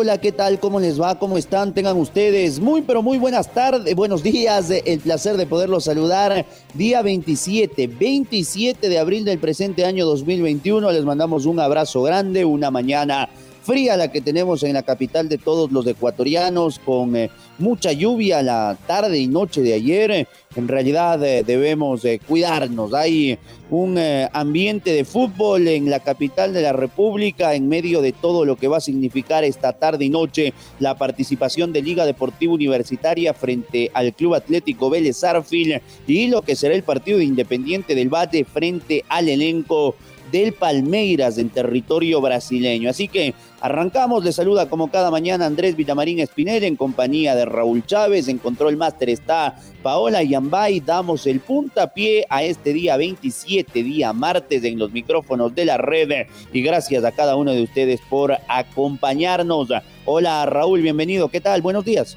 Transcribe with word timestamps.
Hola, 0.00 0.20
¿qué 0.20 0.30
tal? 0.30 0.60
¿Cómo 0.60 0.78
les 0.78 1.00
va? 1.00 1.18
¿Cómo 1.18 1.36
están? 1.36 1.74
Tengan 1.74 1.96
ustedes 1.96 2.60
muy, 2.60 2.82
pero 2.82 3.02
muy 3.02 3.18
buenas 3.18 3.52
tardes, 3.52 3.96
buenos 3.96 4.22
días. 4.22 4.70
El 4.70 5.00
placer 5.00 5.36
de 5.36 5.44
poderlos 5.44 5.82
saludar. 5.86 6.46
Día 6.72 7.02
27, 7.02 7.88
27 7.88 8.88
de 8.88 8.96
abril 8.96 9.24
del 9.24 9.40
presente 9.40 9.84
año 9.84 10.06
2021. 10.06 10.92
Les 10.92 11.04
mandamos 11.04 11.46
un 11.46 11.58
abrazo 11.58 12.00
grande, 12.02 12.44
una 12.44 12.70
mañana 12.70 13.28
fría 13.64 13.96
la 13.96 14.12
que 14.12 14.20
tenemos 14.20 14.62
en 14.62 14.74
la 14.74 14.84
capital 14.84 15.28
de 15.28 15.36
todos 15.36 15.72
los 15.72 15.84
ecuatorianos, 15.84 16.78
con 16.78 17.16
eh, 17.16 17.28
mucha 17.58 17.92
lluvia 17.92 18.42
la 18.42 18.76
tarde 18.86 19.18
y 19.18 19.26
noche 19.26 19.60
de 19.60 19.74
ayer. 19.74 20.28
En 20.56 20.68
realidad 20.68 21.22
eh, 21.24 21.44
debemos 21.44 22.04
eh, 22.04 22.20
cuidarnos. 22.26 22.94
Hay 22.94 23.38
un 23.70 23.98
ambiente 24.32 24.92
de 24.92 25.04
fútbol 25.04 25.68
en 25.68 25.90
la 25.90 26.00
capital 26.00 26.54
de 26.54 26.62
la 26.62 26.72
República 26.72 27.54
en 27.54 27.68
medio 27.68 28.00
de 28.00 28.12
todo 28.12 28.46
lo 28.46 28.56
que 28.56 28.66
va 28.66 28.78
a 28.78 28.80
significar 28.80 29.44
esta 29.44 29.74
tarde 29.74 30.06
y 30.06 30.08
noche 30.08 30.54
la 30.80 30.96
participación 30.96 31.72
de 31.72 31.82
Liga 31.82 32.06
Deportiva 32.06 32.54
Universitaria 32.54 33.34
frente 33.34 33.90
al 33.92 34.14
Club 34.14 34.34
Atlético 34.34 34.88
Vélez 34.88 35.22
Arfil 35.22 35.82
y 36.06 36.28
lo 36.28 36.40
que 36.40 36.56
será 36.56 36.74
el 36.74 36.82
partido 36.82 37.18
de 37.18 37.24
Independiente 37.24 37.94
del 37.94 38.08
Valle 38.08 38.46
frente 38.46 39.04
al 39.08 39.28
elenco 39.28 39.94
del 40.30 40.52
Palmeiras 40.52 41.38
en 41.38 41.50
territorio 41.50 42.20
brasileño. 42.20 42.90
Así 42.90 43.08
que 43.08 43.34
arrancamos, 43.60 44.24
le 44.24 44.32
saluda 44.32 44.68
como 44.68 44.90
cada 44.90 45.10
mañana 45.10 45.46
Andrés 45.46 45.76
Villamarín 45.76 46.20
Espinel 46.20 46.64
en 46.64 46.76
compañía 46.76 47.34
de 47.34 47.44
Raúl 47.44 47.84
Chávez, 47.86 48.28
en 48.28 48.38
Control 48.38 48.76
Master 48.76 49.10
está 49.10 49.56
Paola 49.82 50.22
Yambay, 50.22 50.80
damos 50.80 51.26
el 51.26 51.40
puntapié 51.40 52.26
a 52.28 52.42
este 52.42 52.72
día 52.72 52.96
27, 52.96 53.82
día 53.82 54.12
martes 54.12 54.64
en 54.64 54.78
los 54.78 54.92
micrófonos 54.92 55.54
de 55.54 55.64
la 55.64 55.76
red 55.76 56.26
y 56.52 56.62
gracias 56.62 57.04
a 57.04 57.12
cada 57.12 57.36
uno 57.36 57.52
de 57.52 57.62
ustedes 57.62 58.00
por 58.08 58.36
acompañarnos. 58.48 59.68
Hola 60.04 60.46
Raúl, 60.46 60.82
bienvenido, 60.82 61.28
¿qué 61.28 61.40
tal? 61.40 61.62
Buenos 61.62 61.84
días. 61.84 62.16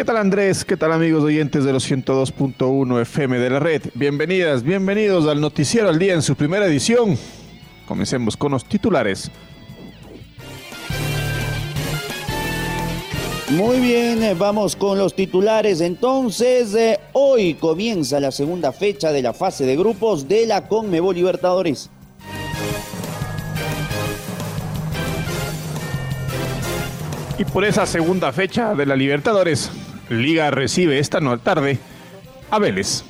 ¿Qué 0.00 0.04
tal 0.06 0.16
Andrés? 0.16 0.64
¿Qué 0.64 0.78
tal 0.78 0.92
amigos 0.92 1.22
oyentes 1.24 1.62
de 1.62 1.74
los 1.74 1.86
102.1 1.86 3.02
FM 3.02 3.38
de 3.38 3.50
la 3.50 3.58
red? 3.58 3.82
Bienvenidas, 3.92 4.62
bienvenidos 4.62 5.26
al 5.26 5.42
Noticiero 5.42 5.90
al 5.90 5.98
Día 5.98 6.14
en 6.14 6.22
su 6.22 6.36
primera 6.36 6.64
edición. 6.64 7.18
Comencemos 7.86 8.34
con 8.34 8.52
los 8.52 8.64
titulares. 8.64 9.30
Muy 13.50 13.80
bien, 13.80 14.22
eh, 14.22 14.32
vamos 14.32 14.74
con 14.74 14.96
los 14.96 15.14
titulares. 15.14 15.82
Entonces, 15.82 16.74
eh, 16.74 16.98
hoy 17.12 17.52
comienza 17.52 18.18
la 18.20 18.30
segunda 18.30 18.72
fecha 18.72 19.12
de 19.12 19.20
la 19.20 19.34
fase 19.34 19.66
de 19.66 19.76
grupos 19.76 20.26
de 20.26 20.46
la 20.46 20.66
Conmebol 20.66 21.14
Libertadores. 21.14 21.90
Y 27.36 27.44
por 27.44 27.66
esa 27.66 27.84
segunda 27.84 28.32
fecha 28.32 28.74
de 28.74 28.84
la 28.84 28.96
Libertadores, 28.96 29.70
Liga 30.10 30.50
recibe 30.50 30.98
esta 30.98 31.20
tarde 31.38 31.78
a 32.50 32.58
Vélez. 32.58 33.04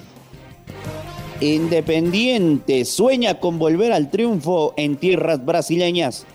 Independiente 1.40 2.84
sueña 2.84 3.40
con 3.40 3.58
volver 3.58 3.92
al 3.92 4.10
triunfo 4.10 4.74
en 4.76 4.96
tierras 4.96 5.44
brasileñas. 5.44 6.26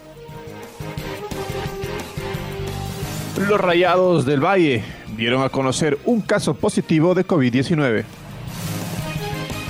Los 3.47 3.61
Rayados 3.61 4.25
del 4.25 4.43
Valle 4.43 4.83
dieron 5.15 5.43
a 5.43 5.49
conocer 5.49 5.99
un 6.03 6.21
caso 6.21 6.55
positivo 6.55 7.13
de 7.13 7.27
COVID-19. 7.27 8.03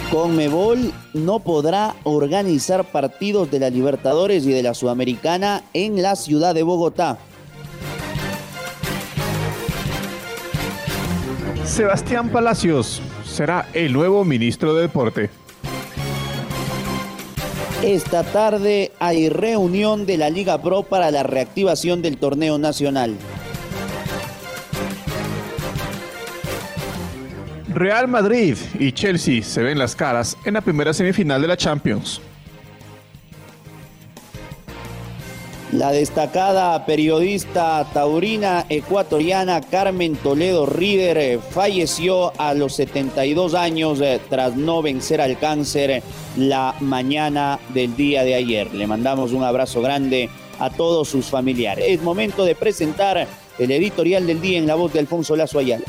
Conmebol 0.10 0.94
no 1.14 1.40
podrá 1.40 1.96
organizar 2.04 2.86
partidos 2.86 3.52
de 3.52 3.60
la 3.60 3.70
Libertadores 3.70 4.46
y 4.46 4.52
de 4.52 4.64
la 4.64 4.74
Sudamericana 4.74 5.64
en 5.74 6.02
la 6.02 6.16
ciudad 6.16 6.56
de 6.56 6.64
Bogotá. 6.64 7.18
Sebastián 11.76 12.30
Palacios 12.30 13.02
será 13.26 13.68
el 13.74 13.92
nuevo 13.92 14.24
ministro 14.24 14.74
de 14.74 14.84
Deporte. 14.84 15.30
Esta 17.84 18.24
tarde 18.24 18.94
hay 18.98 19.28
reunión 19.28 20.06
de 20.06 20.18
la 20.18 20.30
Liga 20.30 20.62
Pro 20.62 20.84
para 20.84 21.12
la 21.12 21.24
reactivación 21.24 22.02
del 22.02 22.16
torneo 22.16 22.58
nacional. 22.58 23.18
Real 27.74 28.08
Madrid 28.08 28.56
y 28.80 28.94
Chelsea 28.94 29.44
se 29.44 29.62
ven 29.62 29.78
las 29.78 29.98
caras 29.98 30.38
en 30.46 30.54
la 30.54 30.62
primera 30.62 30.94
semifinal 30.94 31.42
de 31.42 31.48
la 31.50 31.58
Champions. 31.58 32.22
La 35.78 35.92
destacada 35.92 36.86
periodista 36.86 37.86
taurina 37.94 38.66
ecuatoriana 38.70 39.60
Carmen 39.60 40.16
Toledo 40.16 40.66
River 40.66 41.18
eh, 41.18 41.40
falleció 41.50 42.32
a 42.40 42.54
los 42.54 42.76
72 42.76 43.54
años 43.56 44.00
eh, 44.00 44.22
tras 44.30 44.56
no 44.56 44.82
vencer 44.82 45.20
al 45.20 45.38
cáncer 45.38 46.02
la 46.38 46.76
mañana 46.80 47.60
del 47.74 47.94
día 47.98 48.24
de 48.24 48.36
ayer. 48.36 48.74
Le 48.74 48.88
mandamos 48.88 49.34
un 49.34 49.44
abrazo 49.44 49.82
grande 49.82 50.30
a 50.60 50.70
todos 50.70 51.10
sus 51.10 51.26
familiares. 51.26 51.84
Es 51.90 52.02
momento 52.02 52.46
de 52.46 52.56
presentar 52.56 53.28
el 53.60 53.72
editorial 53.72 54.26
del 54.26 54.40
día 54.40 54.58
en 54.58 54.68
la 54.68 54.76
voz 54.76 54.94
de 54.94 55.00
Alfonso 55.00 55.36
Lazo 55.36 55.60
Ayala. 55.60 55.84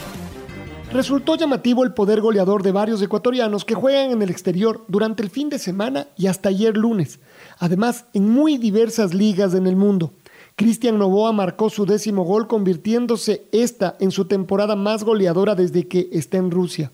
Resultó 0.92 1.36
llamativo 1.36 1.84
el 1.84 1.92
poder 1.92 2.20
goleador 2.20 2.62
de 2.62 2.72
varios 2.72 3.02
ecuatorianos 3.02 3.64
que 3.64 3.74
juegan 3.74 4.12
en 4.12 4.22
el 4.22 4.30
exterior 4.30 4.84
durante 4.88 5.22
el 5.22 5.30
fin 5.30 5.48
de 5.48 5.58
semana 5.58 6.08
y 6.16 6.26
hasta 6.28 6.48
ayer 6.48 6.76
lunes 6.76 7.20
además 7.58 8.06
en 8.12 8.28
muy 8.28 8.58
diversas 8.58 9.14
ligas 9.14 9.54
en 9.54 9.66
el 9.66 9.76
mundo. 9.76 10.12
Cristian 10.56 10.98
Novoa 10.98 11.32
marcó 11.32 11.68
su 11.68 11.84
décimo 11.84 12.24
gol 12.24 12.46
convirtiéndose 12.46 13.46
esta 13.52 13.96
en 14.00 14.10
su 14.10 14.26
temporada 14.26 14.74
más 14.74 15.04
goleadora 15.04 15.54
desde 15.54 15.86
que 15.86 16.08
está 16.12 16.38
en 16.38 16.50
Rusia. 16.50 16.92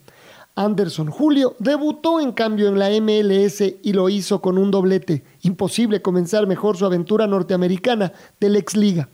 Anderson 0.54 1.10
Julio 1.10 1.54
debutó 1.60 2.20
en 2.20 2.32
cambio 2.32 2.68
en 2.68 2.78
la 2.78 2.90
MLS 3.00 3.62
y 3.82 3.92
lo 3.92 4.08
hizo 4.08 4.42
con 4.42 4.58
un 4.58 4.70
doblete. 4.70 5.24
Imposible 5.42 6.02
comenzar 6.02 6.46
mejor 6.46 6.76
su 6.76 6.84
aventura 6.84 7.26
norteamericana 7.26 8.12
del 8.38 8.56
ex 8.56 8.76
liga. 8.76 9.08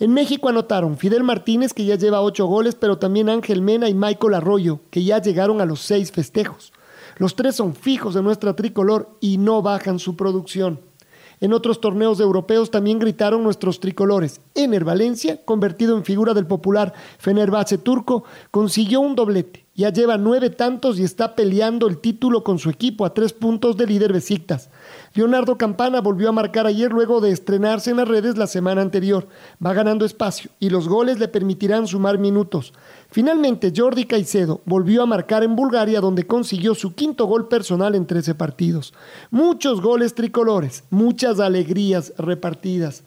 En 0.00 0.14
México 0.14 0.48
anotaron 0.48 0.96
Fidel 0.96 1.24
Martínez, 1.24 1.74
que 1.74 1.84
ya 1.84 1.96
lleva 1.96 2.20
ocho 2.20 2.46
goles, 2.46 2.76
pero 2.76 2.98
también 2.98 3.28
Ángel 3.28 3.62
Mena 3.62 3.88
y 3.88 3.94
Michael 3.94 4.34
Arroyo, 4.34 4.78
que 4.90 5.02
ya 5.02 5.20
llegaron 5.20 5.60
a 5.60 5.64
los 5.64 5.80
seis 5.80 6.12
festejos. 6.12 6.72
Los 7.16 7.34
tres 7.34 7.56
son 7.56 7.74
fijos 7.74 8.14
de 8.14 8.22
nuestra 8.22 8.54
tricolor 8.54 9.10
y 9.20 9.38
no 9.38 9.60
bajan 9.60 9.98
su 9.98 10.14
producción. 10.14 10.78
En 11.40 11.52
otros 11.52 11.80
torneos 11.80 12.20
europeos 12.20 12.70
también 12.70 13.00
gritaron 13.00 13.42
nuestros 13.42 13.80
tricolores. 13.80 14.40
Ener 14.54 14.84
Valencia, 14.84 15.44
convertido 15.44 15.96
en 15.96 16.04
figura 16.04 16.32
del 16.32 16.46
popular 16.46 16.94
Fenerbahce 17.18 17.78
turco, 17.78 18.22
consiguió 18.52 19.00
un 19.00 19.16
doblete. 19.16 19.67
Ya 19.78 19.92
lleva 19.92 20.18
nueve 20.18 20.50
tantos 20.50 20.98
y 20.98 21.04
está 21.04 21.36
peleando 21.36 21.86
el 21.86 21.98
título 21.98 22.42
con 22.42 22.58
su 22.58 22.68
equipo 22.68 23.04
a 23.04 23.14
tres 23.14 23.32
puntos 23.32 23.76
del 23.76 23.90
líder 23.90 24.12
Besiktas. 24.12 24.70
Leonardo 25.14 25.56
Campana 25.56 26.00
volvió 26.00 26.30
a 26.30 26.32
marcar 26.32 26.66
ayer 26.66 26.90
luego 26.90 27.20
de 27.20 27.30
estrenarse 27.30 27.90
en 27.90 27.98
las 27.98 28.08
redes 28.08 28.36
la 28.36 28.48
semana 28.48 28.82
anterior. 28.82 29.28
Va 29.64 29.72
ganando 29.74 30.04
espacio 30.04 30.50
y 30.58 30.70
los 30.70 30.88
goles 30.88 31.20
le 31.20 31.28
permitirán 31.28 31.86
sumar 31.86 32.18
minutos. 32.18 32.72
Finalmente, 33.12 33.72
Jordi 33.74 34.06
Caicedo 34.06 34.62
volvió 34.64 35.04
a 35.04 35.06
marcar 35.06 35.44
en 35.44 35.54
Bulgaria 35.54 36.00
donde 36.00 36.26
consiguió 36.26 36.74
su 36.74 36.96
quinto 36.96 37.26
gol 37.26 37.46
personal 37.46 37.94
en 37.94 38.04
13 38.04 38.34
partidos. 38.34 38.92
Muchos 39.30 39.80
goles 39.80 40.12
tricolores, 40.12 40.82
muchas 40.90 41.38
alegrías 41.38 42.12
repartidas. 42.18 43.04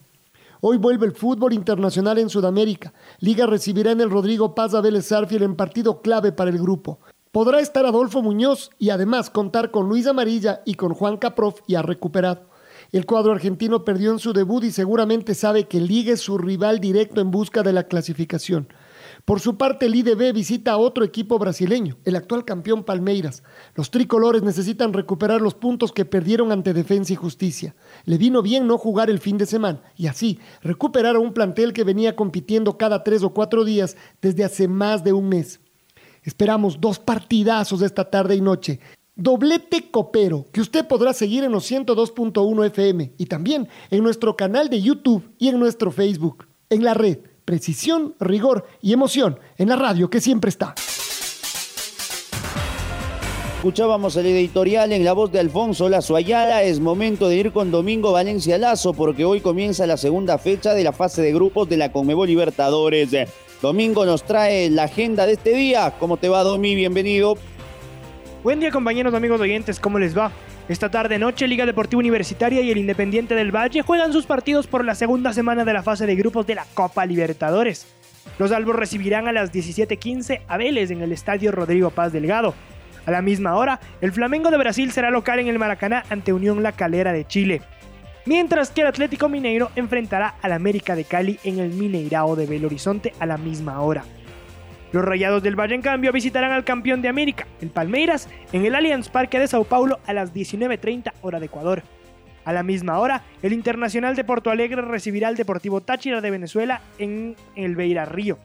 Hoy 0.63 0.77
vuelve 0.77 1.07
el 1.07 1.13
fútbol 1.13 1.53
internacional 1.53 2.19
en 2.19 2.29
Sudamérica. 2.29 2.93
Liga 3.19 3.47
recibirá 3.47 3.89
en 3.89 3.99
el 3.99 4.11
Rodrigo 4.11 4.53
Paz 4.53 4.75
a 4.75 4.81
Vélez 4.81 5.11
en 5.11 5.55
partido 5.55 6.03
clave 6.03 6.31
para 6.31 6.51
el 6.51 6.59
grupo. 6.59 6.99
Podrá 7.31 7.59
estar 7.59 7.83
Adolfo 7.83 8.21
Muñoz 8.21 8.69
y 8.77 8.91
además 8.91 9.31
contar 9.31 9.71
con 9.71 9.89
Luis 9.89 10.05
Amarilla 10.05 10.61
y 10.63 10.75
con 10.75 10.93
Juan 10.93 11.17
Caprof 11.17 11.61
ha 11.75 11.81
recuperado. 11.81 12.43
El 12.91 13.07
cuadro 13.07 13.31
argentino 13.31 13.83
perdió 13.83 14.11
en 14.11 14.19
su 14.19 14.33
debut 14.33 14.63
y 14.63 14.71
seguramente 14.71 15.33
sabe 15.33 15.67
que 15.67 15.81
Liga 15.81 16.13
es 16.13 16.21
su 16.21 16.37
rival 16.37 16.79
directo 16.79 17.21
en 17.21 17.31
busca 17.31 17.63
de 17.63 17.73
la 17.73 17.85
clasificación. 17.85 18.67
Por 19.25 19.39
su 19.39 19.57
parte, 19.57 19.85
el 19.85 19.95
IDB 19.95 20.33
visita 20.33 20.71
a 20.71 20.77
otro 20.77 21.03
equipo 21.03 21.37
brasileño, 21.37 21.97
el 22.05 22.15
actual 22.15 22.43
campeón 22.43 22.83
Palmeiras. 22.83 23.43
Los 23.75 23.91
tricolores 23.91 24.41
necesitan 24.41 24.93
recuperar 24.93 25.41
los 25.41 25.53
puntos 25.53 25.91
que 25.91 26.05
perdieron 26.05 26.51
ante 26.51 26.73
Defensa 26.73 27.13
y 27.13 27.15
Justicia. 27.15 27.75
Le 28.05 28.17
vino 28.17 28.41
bien 28.41 28.65
no 28.65 28.77
jugar 28.77 29.09
el 29.09 29.19
fin 29.19 29.37
de 29.37 29.45
semana 29.45 29.83
y 29.95 30.07
así 30.07 30.39
recuperar 30.61 31.15
a 31.15 31.19
un 31.19 31.33
plantel 31.33 31.71
que 31.73 31.83
venía 31.83 32.15
compitiendo 32.15 32.77
cada 32.77 33.03
tres 33.03 33.21
o 33.23 33.31
cuatro 33.31 33.63
días 33.63 33.95
desde 34.21 34.43
hace 34.43 34.67
más 34.67 35.03
de 35.03 35.13
un 35.13 35.29
mes. 35.29 35.59
Esperamos 36.23 36.79
dos 36.79 36.99
partidazos 36.99 37.81
esta 37.81 38.09
tarde 38.09 38.35
y 38.35 38.41
noche. 38.41 38.79
Doblete 39.15 39.91
Copero, 39.91 40.45
que 40.51 40.61
usted 40.61 40.87
podrá 40.87 41.13
seguir 41.13 41.43
en 41.43 41.51
los 41.51 41.69
102.1 41.69 42.65
FM 42.65 43.13
y 43.17 43.25
también 43.25 43.67
en 43.91 44.03
nuestro 44.03 44.35
canal 44.35 44.69
de 44.69 44.81
YouTube 44.81 45.31
y 45.37 45.49
en 45.49 45.59
nuestro 45.59 45.91
Facebook. 45.91 46.47
En 46.69 46.83
la 46.83 46.93
red 46.93 47.19
precisión, 47.51 48.15
rigor 48.21 48.65
y 48.81 48.93
emoción 48.93 49.37
en 49.57 49.67
la 49.67 49.75
radio 49.75 50.09
que 50.09 50.21
siempre 50.21 50.47
está. 50.47 50.73
Escuchábamos 53.57 54.15
el 54.15 54.27
editorial 54.27 54.93
en 54.93 55.03
la 55.03 55.11
voz 55.11 55.33
de 55.33 55.41
Alfonso 55.41 55.89
Lazo 55.89 56.15
Ayala. 56.15 56.63
Es 56.63 56.79
momento 56.79 57.27
de 57.27 57.35
ir 57.35 57.51
con 57.51 57.69
Domingo 57.69 58.13
Valencia 58.13 58.57
Lazo 58.57 58.93
porque 58.93 59.25
hoy 59.25 59.41
comienza 59.41 59.85
la 59.85 59.97
segunda 59.97 60.37
fecha 60.37 60.73
de 60.73 60.85
la 60.85 60.93
fase 60.93 61.21
de 61.21 61.33
grupos 61.33 61.67
de 61.67 61.75
la 61.75 61.91
Conmebol 61.91 62.29
Libertadores. 62.29 63.09
Domingo 63.61 64.05
nos 64.05 64.23
trae 64.23 64.69
la 64.69 64.83
agenda 64.83 65.25
de 65.25 65.33
este 65.33 65.53
día. 65.53 65.95
¿Cómo 65.99 66.15
te 66.15 66.29
va, 66.29 66.43
Domi? 66.43 66.73
Bienvenido. 66.73 67.35
Buen 68.43 68.61
día, 68.61 68.71
compañeros, 68.71 69.13
amigos 69.13 69.41
oyentes. 69.41 69.77
¿Cómo 69.77 69.99
les 69.99 70.17
va? 70.17 70.31
Esta 70.71 70.89
tarde 70.89 71.19
noche, 71.19 71.49
Liga 71.49 71.65
Deportiva 71.65 71.99
Universitaria 71.99 72.61
y 72.61 72.71
el 72.71 72.77
Independiente 72.77 73.35
del 73.35 73.53
Valle 73.53 73.81
juegan 73.81 74.13
sus 74.13 74.25
partidos 74.25 74.67
por 74.67 74.85
la 74.85 74.95
segunda 74.95 75.33
semana 75.33 75.65
de 75.65 75.73
la 75.73 75.83
fase 75.83 76.05
de 76.05 76.15
grupos 76.15 76.47
de 76.47 76.55
la 76.55 76.65
Copa 76.73 77.05
Libertadores. 77.05 77.87
Los 78.39 78.53
albos 78.53 78.77
recibirán 78.77 79.27
a 79.27 79.33
las 79.33 79.51
17:15 79.51 80.43
a 80.47 80.55
Vélez 80.55 80.89
en 80.89 81.01
el 81.01 81.11
Estadio 81.11 81.51
Rodrigo 81.51 81.89
Paz 81.89 82.13
Delgado. 82.13 82.55
A 83.05 83.11
la 83.11 83.21
misma 83.21 83.57
hora, 83.57 83.81
el 83.99 84.13
Flamengo 84.13 84.49
de 84.49 84.59
Brasil 84.59 84.93
será 84.93 85.11
local 85.11 85.39
en 85.39 85.49
el 85.49 85.59
Maracaná 85.59 86.05
ante 86.09 86.31
Unión 86.31 86.63
La 86.63 86.71
Calera 86.71 87.11
de 87.11 87.27
Chile. 87.27 87.61
Mientras 88.25 88.69
que 88.69 88.79
el 88.79 88.87
Atlético 88.87 89.27
Mineiro 89.27 89.71
enfrentará 89.75 90.35
al 90.41 90.53
América 90.53 90.95
de 90.95 91.03
Cali 91.03 91.37
en 91.43 91.59
el 91.59 91.71
Mineirao 91.71 92.37
de 92.37 92.45
Belo 92.45 92.67
Horizonte 92.67 93.13
a 93.19 93.25
la 93.25 93.35
misma 93.35 93.81
hora. 93.81 94.05
Los 94.91 95.05
Rayados 95.05 95.41
del 95.41 95.57
Valle, 95.57 95.75
en 95.75 95.81
cambio, 95.81 96.11
visitarán 96.11 96.51
al 96.51 96.65
campeón 96.65 97.01
de 97.01 97.07
América, 97.07 97.47
el 97.61 97.69
Palmeiras, 97.69 98.27
en 98.51 98.65
el 98.65 98.75
Allianz 98.75 99.07
Parque 99.07 99.39
de 99.39 99.47
Sao 99.47 99.63
Paulo 99.63 99.99
a 100.05 100.13
las 100.13 100.33
19.30 100.33 101.13
hora 101.21 101.39
de 101.39 101.45
Ecuador. 101.45 101.83
A 102.43 102.51
la 102.51 102.63
misma 102.63 102.99
hora, 102.99 103.23
el 103.41 103.53
Internacional 103.53 104.15
de 104.15 104.23
Porto 104.23 104.49
Alegre 104.49 104.81
recibirá 104.81 105.29
al 105.29 105.37
Deportivo 105.37 105.79
Táchira 105.79 106.19
de 106.19 106.31
Venezuela 106.31 106.81
en 106.97 107.35
el 107.55 107.75
Beira 107.75 108.05
Río. 108.05 108.37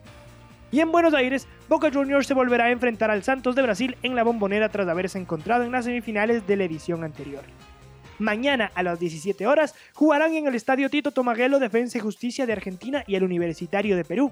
Y 0.71 0.79
en 0.81 0.91
Buenos 0.91 1.13
Aires, 1.13 1.47
Boca 1.67 1.91
Juniors 1.91 2.27
se 2.27 2.33
volverá 2.33 2.65
a 2.65 2.71
enfrentar 2.71 3.09
al 3.09 3.23
Santos 3.23 3.55
de 3.55 3.63
Brasil 3.63 3.97
en 4.03 4.15
la 4.15 4.23
bombonera 4.23 4.69
tras 4.69 4.87
haberse 4.87 5.17
encontrado 5.17 5.63
en 5.63 5.71
las 5.71 5.85
semifinales 5.85 6.45
de 6.45 6.55
la 6.55 6.65
edición 6.65 7.03
anterior. 7.03 7.43
Mañana 8.19 8.71
a 8.73 8.83
las 8.83 8.99
17 8.99 9.45
horas 9.47 9.75
jugarán 9.93 10.33
en 10.33 10.47
el 10.47 10.55
Estadio 10.55 10.89
Tito 10.89 11.11
Tomaguelo 11.11 11.59
Defensa 11.59 11.97
y 11.97 12.01
Justicia 12.01 12.45
de 12.45 12.53
Argentina 12.53 13.03
y 13.05 13.15
el 13.15 13.23
Universitario 13.23 13.95
de 13.95 14.03
Perú. 14.03 14.31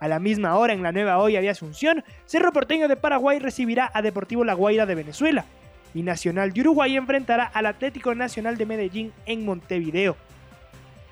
A 0.00 0.08
la 0.08 0.18
misma 0.18 0.56
hora 0.56 0.72
en 0.72 0.82
la 0.82 0.92
Nueva 0.92 1.18
Olla 1.18 1.42
de 1.42 1.50
Asunción, 1.50 2.02
Cerro 2.24 2.52
Porteño 2.52 2.88
de 2.88 2.96
Paraguay 2.96 3.38
recibirá 3.38 3.90
a 3.92 4.00
Deportivo 4.00 4.44
La 4.44 4.54
Guaira 4.54 4.86
de 4.86 4.94
Venezuela 4.94 5.44
y 5.92 6.02
Nacional 6.02 6.52
de 6.52 6.62
Uruguay 6.62 6.96
enfrentará 6.96 7.44
al 7.44 7.66
Atlético 7.66 8.14
Nacional 8.14 8.56
de 8.56 8.64
Medellín 8.64 9.12
en 9.26 9.44
Montevideo. 9.44 10.16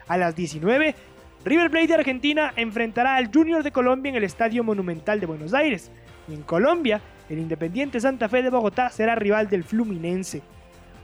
A 0.06 0.16
las 0.16 0.34
19, 0.34 0.94
River 1.44 1.70
Plate 1.70 1.86
de 1.88 1.94
Argentina 1.94 2.54
enfrentará 2.56 3.16
al 3.16 3.30
Junior 3.30 3.62
de 3.62 3.72
Colombia 3.72 4.08
en 4.08 4.16
el 4.16 4.24
Estadio 4.24 4.64
Monumental 4.64 5.20
de 5.20 5.26
Buenos 5.26 5.52
Aires. 5.52 5.90
Y 6.26 6.32
en 6.32 6.42
Colombia, 6.42 7.02
el 7.28 7.38
Independiente 7.38 8.00
Santa 8.00 8.28
Fe 8.30 8.42
de 8.42 8.50
Bogotá 8.50 8.88
será 8.88 9.14
rival 9.14 9.50
del 9.50 9.64
Fluminense. 9.64 10.40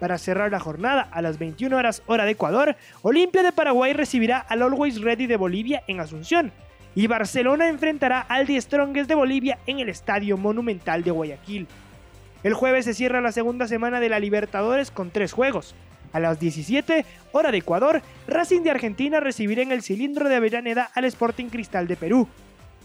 Para 0.00 0.16
cerrar 0.16 0.50
la 0.50 0.60
jornada, 0.60 1.08
a 1.10 1.20
las 1.20 1.38
21 1.38 1.76
horas 1.76 2.02
hora 2.06 2.24
de 2.24 2.32
Ecuador, 2.32 2.76
Olimpia 3.02 3.42
de 3.42 3.52
Paraguay 3.52 3.92
recibirá 3.92 4.38
al 4.38 4.62
Always 4.62 5.02
Ready 5.02 5.26
de 5.26 5.36
Bolivia 5.36 5.82
en 5.86 6.00
Asunción 6.00 6.50
y 6.94 7.06
Barcelona 7.06 7.68
enfrentará 7.68 8.20
al 8.20 8.46
The 8.46 8.60
Strongest 8.60 9.08
de 9.08 9.14
Bolivia 9.14 9.58
en 9.66 9.80
el 9.80 9.88
Estadio 9.88 10.36
Monumental 10.36 11.02
de 11.02 11.10
Guayaquil. 11.10 11.66
El 12.42 12.54
jueves 12.54 12.84
se 12.84 12.94
cierra 12.94 13.20
la 13.20 13.32
segunda 13.32 13.66
semana 13.66 14.00
de 14.00 14.08
la 14.08 14.20
Libertadores 14.20 14.90
con 14.90 15.10
tres 15.10 15.32
juegos. 15.32 15.74
A 16.12 16.20
las 16.20 16.38
17, 16.38 17.04
hora 17.32 17.50
de 17.50 17.58
Ecuador, 17.58 18.02
Racing 18.28 18.60
de 18.60 18.70
Argentina 18.70 19.18
recibirá 19.18 19.62
en 19.62 19.72
el 19.72 19.82
cilindro 19.82 20.28
de 20.28 20.36
Avellaneda 20.36 20.90
al 20.94 21.04
Sporting 21.06 21.46
Cristal 21.46 21.88
de 21.88 21.96
Perú. 21.96 22.28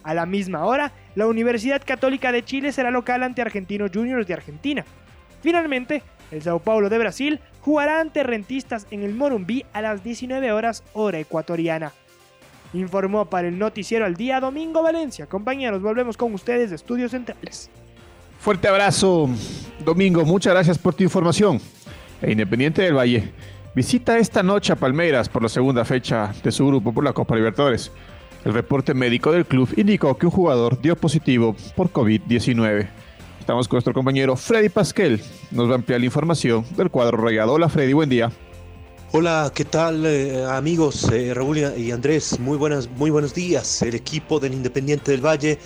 A 0.02 0.14
la 0.14 0.26
misma 0.26 0.66
hora, 0.66 0.92
la 1.14 1.28
Universidad 1.28 1.84
Católica 1.86 2.32
de 2.32 2.44
Chile 2.44 2.72
será 2.72 2.90
local 2.90 3.22
ante 3.22 3.42
Argentinos 3.42 3.92
Juniors 3.94 4.26
de 4.26 4.34
Argentina. 4.34 4.86
Finalmente, 5.44 6.02
el 6.32 6.42
Sao 6.42 6.60
Paulo 6.60 6.90
de 6.90 6.98
Brasil 6.98 7.40
jugará 7.62 8.00
ante 8.00 8.24
Rentistas 8.24 8.88
en 8.90 9.04
el 9.04 9.14
Morumbí 9.14 9.66
a 9.74 9.82
las 9.82 10.04
19 10.04 10.52
horas 10.52 10.84
hora 10.94 11.20
ecuatoriana 11.20 11.92
informó 12.74 13.26
para 13.26 13.48
el 13.48 13.58
Noticiero 13.58 14.06
al 14.06 14.16
Día 14.16 14.40
Domingo 14.40 14.84
Valencia. 14.84 15.26
Compañeros, 15.26 15.82
volvemos 15.82 16.18
con 16.18 16.34
ustedes 16.34 16.70
de 16.70 16.76
Estudios 16.76 17.12
Centrales. 17.12 17.70
Fuerte 18.40 18.68
abrazo, 18.68 19.30
Domingo. 19.84 20.24
Muchas 20.24 20.54
gracias 20.54 20.78
por 20.78 20.94
tu 20.94 21.04
información. 21.04 21.60
E 22.22 22.32
Independiente 22.32 22.82
del 22.82 22.96
Valle 22.96 23.32
visita 23.76 24.18
esta 24.18 24.44
noche 24.44 24.74
a 24.74 24.76
Palmeiras 24.76 25.30
por 25.30 25.42
la 25.44 25.50
segunda 25.50 25.86
fecha 25.86 26.34
de 26.44 26.52
su 26.52 26.68
grupo 26.68 26.94
por 26.94 27.04
la 27.04 27.14
Copa 27.14 27.36
Libertadores. 27.36 27.92
El 28.46 28.54
reporte 28.54 28.94
médico 28.94 29.32
del 29.32 29.46
club 29.46 29.70
indicó 29.76 30.18
que 30.18 30.26
un 30.26 30.32
jugador 30.32 30.82
dio 30.82 30.96
positivo 30.96 31.56
por 31.76 31.92
COVID-19. 31.92 32.88
Estamos 33.40 33.68
con 33.68 33.78
nuestro 33.78 33.94
compañero 33.94 34.36
Freddy 34.36 34.70
Pasquel. 34.70 35.22
Nos 35.52 35.68
va 35.68 35.74
a 35.74 35.76
ampliar 35.76 36.00
la 36.00 36.06
información 36.06 36.66
del 36.78 36.90
cuadro 36.90 37.18
rayado. 37.18 37.54
Hola 37.54 37.68
Freddy, 37.68 37.94
buen 37.94 38.10
día. 38.10 38.32
Hola, 39.12 39.52
¿qué 39.56 39.66
tal 39.66 40.06
eh, 40.06 40.46
amigos? 40.46 41.10
Eh, 41.12 41.34
Raúl 41.34 41.58
y 41.58 41.90
Andrés, 41.90 42.40
muy, 42.40 42.60
buenas, 42.60 42.88
muy 42.88 43.10
buenos 43.10 43.34
días. 43.34 43.82
El 43.82 43.96
equipo 43.96 44.40
del 44.40 44.54
Independiente 44.54 45.10
del 45.10 45.26
Valle 45.26 45.58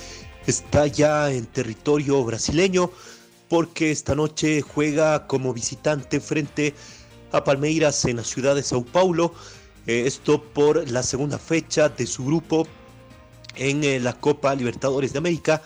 está 0.47 0.87
ya 0.87 1.29
en 1.29 1.45
territorio 1.47 2.23
brasileño 2.23 2.89
porque 3.49 3.91
esta 3.91 4.15
noche 4.15 4.61
juega 4.61 5.27
como 5.27 5.53
visitante 5.53 6.21
frente 6.21 6.73
a 7.33 7.43
Palmeiras 7.43 8.05
en 8.05 8.15
la 8.15 8.23
ciudad 8.23 8.55
de 8.55 8.63
Sao 8.63 8.85
Paulo. 8.85 9.33
Eh, 9.87 10.03
esto 10.05 10.41
por 10.41 10.89
la 10.89 11.03
segunda 11.03 11.37
fecha 11.37 11.89
de 11.89 12.07
su 12.07 12.23
grupo 12.23 12.65
en 13.57 14.05
la 14.05 14.13
Copa 14.13 14.55
Libertadores 14.55 15.11
de 15.11 15.19
América. 15.19 15.61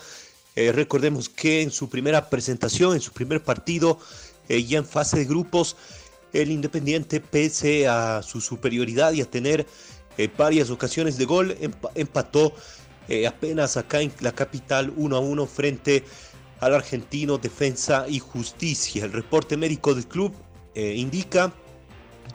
recordemos 0.56 1.28
que 1.28 1.62
en 1.62 1.70
su 1.70 1.88
primera 1.88 2.28
presentación, 2.28 2.94
en 2.94 3.00
su 3.00 3.12
primer 3.12 3.44
partido, 3.44 4.00
ya 4.48 4.78
en 4.78 4.84
fase 4.84 5.18
de 5.18 5.24
grupos, 5.26 5.76
el 6.32 6.50
Independiente, 6.50 7.20
pese 7.20 7.88
a 7.88 8.22
su 8.22 8.40
superioridad 8.40 9.12
y 9.12 9.20
a 9.20 9.30
tener 9.30 9.66
eh, 10.16 10.28
varias 10.36 10.70
ocasiones 10.70 11.16
de 11.16 11.24
gol, 11.24 11.56
empató 11.94 12.52
eh, 13.08 13.26
apenas 13.26 13.76
acá 13.76 14.00
en 14.00 14.12
la 14.20 14.32
capital 14.32 14.92
1 14.96 15.16
a 15.16 15.20
1 15.20 15.46
frente 15.46 16.04
al 16.60 16.74
argentino 16.74 17.38
Defensa 17.38 18.06
y 18.08 18.18
Justicia. 18.18 19.04
El 19.04 19.12
reporte 19.12 19.56
médico 19.56 19.94
del 19.94 20.06
club 20.06 20.32
eh, 20.74 20.94
indica 20.96 21.52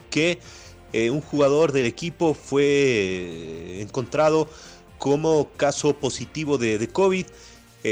que 0.10 0.40
un 0.94 1.22
jugador 1.22 1.72
del 1.72 1.88
equipo 1.88 2.36
fue 2.36 3.82
encontrado 3.82 4.48
como 5.00 5.50
caso 5.58 5.96
positivo 5.96 6.60
de, 6.60 6.78
de 6.78 6.88
COVID. 6.88 7.26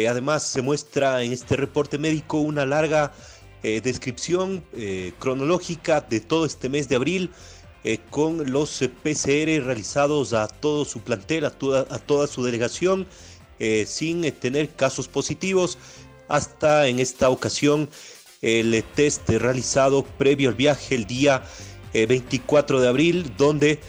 además 0.07 0.43
se 0.43 0.61
muestra 0.61 1.23
en 1.23 1.31
este 1.31 1.55
reporte 1.55 1.97
médico 1.97 2.37
una 2.37 2.63
larga 2.63 3.11
eh, 3.63 3.79
descripción 3.79 4.63
eh, 4.73 5.13
cronológica 5.19 6.01
de 6.01 6.19
todo 6.19 6.45
este 6.45 6.67
mes 6.67 6.89
de 6.89 6.95
abril 6.95 7.29
eh, 7.83 7.99
con 8.09 8.51
los 8.51 8.79
PCR 9.03 9.63
realizados 9.63 10.33
a 10.33 10.47
todo 10.47 10.83
su 10.83 11.01
plantel, 11.01 11.45
a 11.45 11.51
toda, 11.51 11.85
a 11.91 11.99
toda 11.99 12.27
su 12.27 12.43
delegación, 12.43 13.07
sin 13.85 14.23
tener 14.31 14.69
casos 14.69 15.07
positivos, 15.07 15.77
hasta 16.27 16.87
en 16.87 16.99
esta 16.99 17.29
ocasión 17.29 17.87
el 18.41 18.83
test 18.95 19.29
realizado 19.29 20.01
previo 20.01 20.49
al 20.49 20.55
viaje 20.55 20.95
el 20.95 21.05
día 21.05 21.43
24 21.93 22.81
de 22.81 22.87
abril, 22.87 23.31
donde 23.37 23.79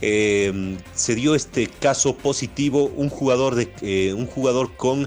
se 0.00 1.14
dio 1.14 1.36
este 1.36 1.68
caso 1.68 2.16
positivo, 2.16 2.90
un 2.96 3.08
jugador, 3.08 3.54
de, 3.54 4.12
un 4.14 4.26
jugador 4.26 4.74
con 4.76 5.06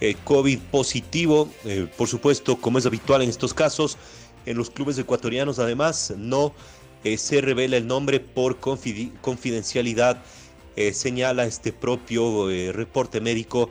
eh, 0.00 0.16
COVID 0.24 0.58
positivo. 0.70 1.50
Eh, 1.64 1.86
por 1.96 2.08
supuesto, 2.08 2.56
como 2.56 2.78
es 2.78 2.86
habitual 2.86 3.20
en 3.20 3.28
estos 3.28 3.52
casos, 3.52 3.98
en 4.46 4.56
los 4.56 4.70
clubes 4.70 4.96
ecuatorianos 4.98 5.58
además 5.58 6.14
no 6.16 6.54
eh, 7.04 7.18
se 7.18 7.42
revela 7.42 7.76
el 7.76 7.86
nombre 7.86 8.18
por 8.18 8.58
confidencialidad, 8.58 10.22
señala 10.94 11.44
este 11.44 11.74
propio 11.74 12.48
reporte 12.72 13.20
médico 13.20 13.68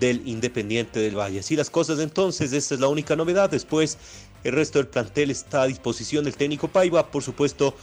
del 0.00 0.26
Independiente 0.26 1.00
del 1.00 1.18
Valle. 1.18 1.40
Así 1.40 1.54
las 1.54 1.68
cosas 1.68 1.98
entonces, 1.98 2.54
esta 2.54 2.74
es 2.74 2.80
la 2.80 2.88
única 2.88 3.14
novedad. 3.14 3.50
Después, 3.50 3.98
el 4.42 4.52
resto 4.52 4.78
del 4.78 4.88
plantel 4.88 5.30
está 5.30 5.62
a 5.62 5.66
disposición 5.66 6.24
del 6.24 6.34
técnico 6.34 6.68
Paiva, 6.68 7.10
por 7.10 7.22
supuesto, 7.22 7.74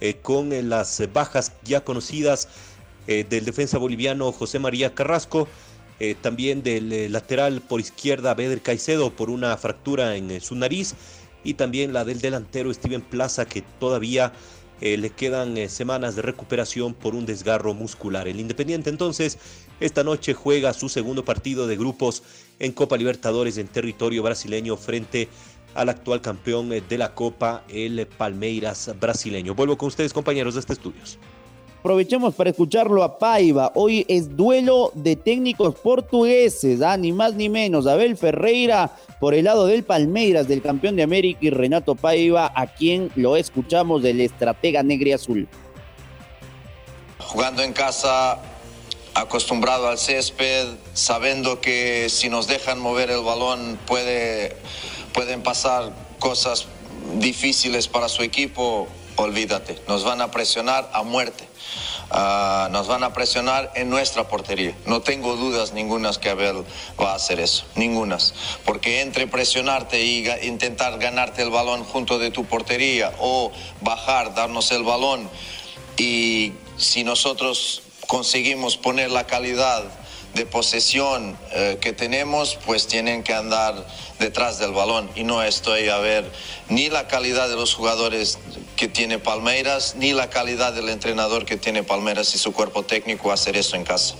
eh, 0.00 0.16
con 0.22 0.48
las 0.70 1.02
bajas 1.12 1.52
ya 1.64 1.84
conocidas 1.84 2.48
del 3.06 3.44
defensa 3.44 3.76
boliviano 3.76 4.32
José 4.32 4.58
María 4.58 4.94
Carrasco, 4.94 5.46
también 6.20 6.62
del 6.62 7.12
lateral 7.12 7.60
por 7.60 7.80
izquierda 7.80 8.34
Beder 8.34 8.60
Caicedo 8.60 9.10
por 9.10 9.30
una 9.30 9.56
fractura 9.56 10.16
en 10.16 10.40
su 10.40 10.56
nariz 10.56 10.94
y 11.44 11.54
también 11.54 11.92
la 11.92 12.04
del 12.04 12.20
delantero 12.20 12.72
Steven 12.74 13.02
Plaza 13.02 13.44
que 13.44 13.62
todavía 13.78 14.32
le 14.80 15.10
quedan 15.10 15.68
semanas 15.68 16.16
de 16.16 16.22
recuperación 16.22 16.92
por 16.92 17.14
un 17.14 17.24
desgarro 17.24 17.72
muscular. 17.72 18.26
El 18.26 18.40
Independiente 18.40 18.90
entonces 18.90 19.38
esta 19.78 20.02
noche 20.04 20.34
juega 20.34 20.72
su 20.72 20.88
segundo 20.88 21.24
partido 21.24 21.66
de 21.66 21.76
grupos 21.76 22.22
en 22.58 22.72
Copa 22.72 22.96
Libertadores 22.96 23.58
en 23.58 23.68
territorio 23.68 24.22
brasileño 24.22 24.76
frente 24.76 25.28
al 25.74 25.88
actual 25.88 26.20
campeón 26.20 26.68
de 26.68 26.98
la 26.98 27.14
Copa, 27.14 27.64
el 27.68 28.06
Palmeiras 28.06 28.94
brasileño. 29.00 29.54
Vuelvo 29.54 29.78
con 29.78 29.88
ustedes, 29.88 30.12
compañeros 30.12 30.54
de 30.54 30.60
este 30.60 30.74
estudios. 30.74 31.18
Aprovechemos 31.82 32.36
para 32.36 32.50
escucharlo 32.50 33.02
a 33.02 33.18
Paiva. 33.18 33.72
Hoy 33.74 34.06
es 34.06 34.36
duelo 34.36 34.92
de 34.94 35.16
técnicos 35.16 35.74
portugueses, 35.74 36.80
¿ah? 36.80 36.96
ni 36.96 37.10
más 37.10 37.34
ni 37.34 37.48
menos. 37.48 37.88
Abel 37.88 38.16
Ferreira 38.16 38.92
por 39.18 39.34
el 39.34 39.46
lado 39.46 39.66
del 39.66 39.82
Palmeiras, 39.82 40.46
del 40.46 40.62
campeón 40.62 40.94
de 40.94 41.02
América, 41.02 41.40
y 41.42 41.50
Renato 41.50 41.96
Paiva, 41.96 42.52
a 42.54 42.68
quien 42.68 43.10
lo 43.16 43.36
escuchamos 43.36 44.00
del 44.00 44.20
estratega 44.20 44.84
negre 44.84 45.14
azul. 45.14 45.48
Jugando 47.18 47.64
en 47.64 47.72
casa, 47.72 48.38
acostumbrado 49.14 49.88
al 49.88 49.98
césped, 49.98 50.68
sabiendo 50.94 51.60
que 51.60 52.08
si 52.08 52.28
nos 52.28 52.46
dejan 52.46 52.78
mover 52.78 53.10
el 53.10 53.22
balón 53.22 53.76
puede, 53.88 54.56
pueden 55.12 55.42
pasar 55.42 55.92
cosas 56.20 56.66
difíciles 57.18 57.88
para 57.88 58.08
su 58.08 58.22
equipo, 58.22 58.86
olvídate, 59.16 59.80
nos 59.88 60.04
van 60.04 60.20
a 60.20 60.30
presionar 60.30 60.88
a 60.92 61.02
muerte. 61.02 61.51
Ah, 62.10 62.68
nos 62.70 62.88
van 62.88 63.04
a 63.04 63.12
presionar 63.12 63.72
en 63.74 63.88
nuestra 63.88 64.28
portería. 64.28 64.74
No 64.86 65.00
tengo 65.00 65.36
dudas 65.36 65.72
ningunas 65.72 66.18
que 66.18 66.30
Abel 66.30 66.64
va 67.00 67.12
a 67.12 67.14
hacer 67.14 67.40
eso, 67.40 67.64
ningunas. 67.74 68.34
Porque 68.64 69.00
entre 69.00 69.26
presionarte 69.26 70.02
y 70.02 70.28
intentar 70.42 70.98
ganarte 70.98 71.42
el 71.42 71.50
balón 71.50 71.84
junto 71.84 72.18
de 72.18 72.30
tu 72.30 72.44
portería 72.44 73.12
o 73.18 73.52
bajar, 73.80 74.34
darnos 74.34 74.70
el 74.72 74.82
balón 74.82 75.28
y 75.96 76.52
si 76.76 77.04
nosotros 77.04 77.82
conseguimos 78.06 78.76
poner 78.76 79.10
la 79.10 79.26
calidad 79.26 79.84
de 80.34 80.46
posesión 80.46 81.36
eh, 81.52 81.78
que 81.80 81.92
tenemos, 81.92 82.58
pues 82.64 82.86
tienen 82.86 83.22
que 83.22 83.34
andar 83.34 83.86
detrás 84.18 84.58
del 84.58 84.72
balón. 84.72 85.10
Y 85.14 85.24
no 85.24 85.42
estoy 85.42 85.88
a 85.88 85.98
ver 85.98 86.30
ni 86.68 86.88
la 86.88 87.06
calidad 87.06 87.48
de 87.48 87.56
los 87.56 87.74
jugadores 87.74 88.38
que 88.76 88.88
tiene 88.88 89.18
Palmeiras, 89.18 89.94
ni 89.96 90.12
la 90.12 90.30
calidad 90.30 90.72
del 90.72 90.88
entrenador 90.88 91.44
que 91.44 91.56
tiene 91.56 91.82
Palmeiras 91.82 92.34
y 92.34 92.38
su 92.38 92.52
cuerpo 92.52 92.82
técnico 92.82 93.30
hacer 93.30 93.56
eso 93.56 93.76
en 93.76 93.84
casa. 93.84 94.14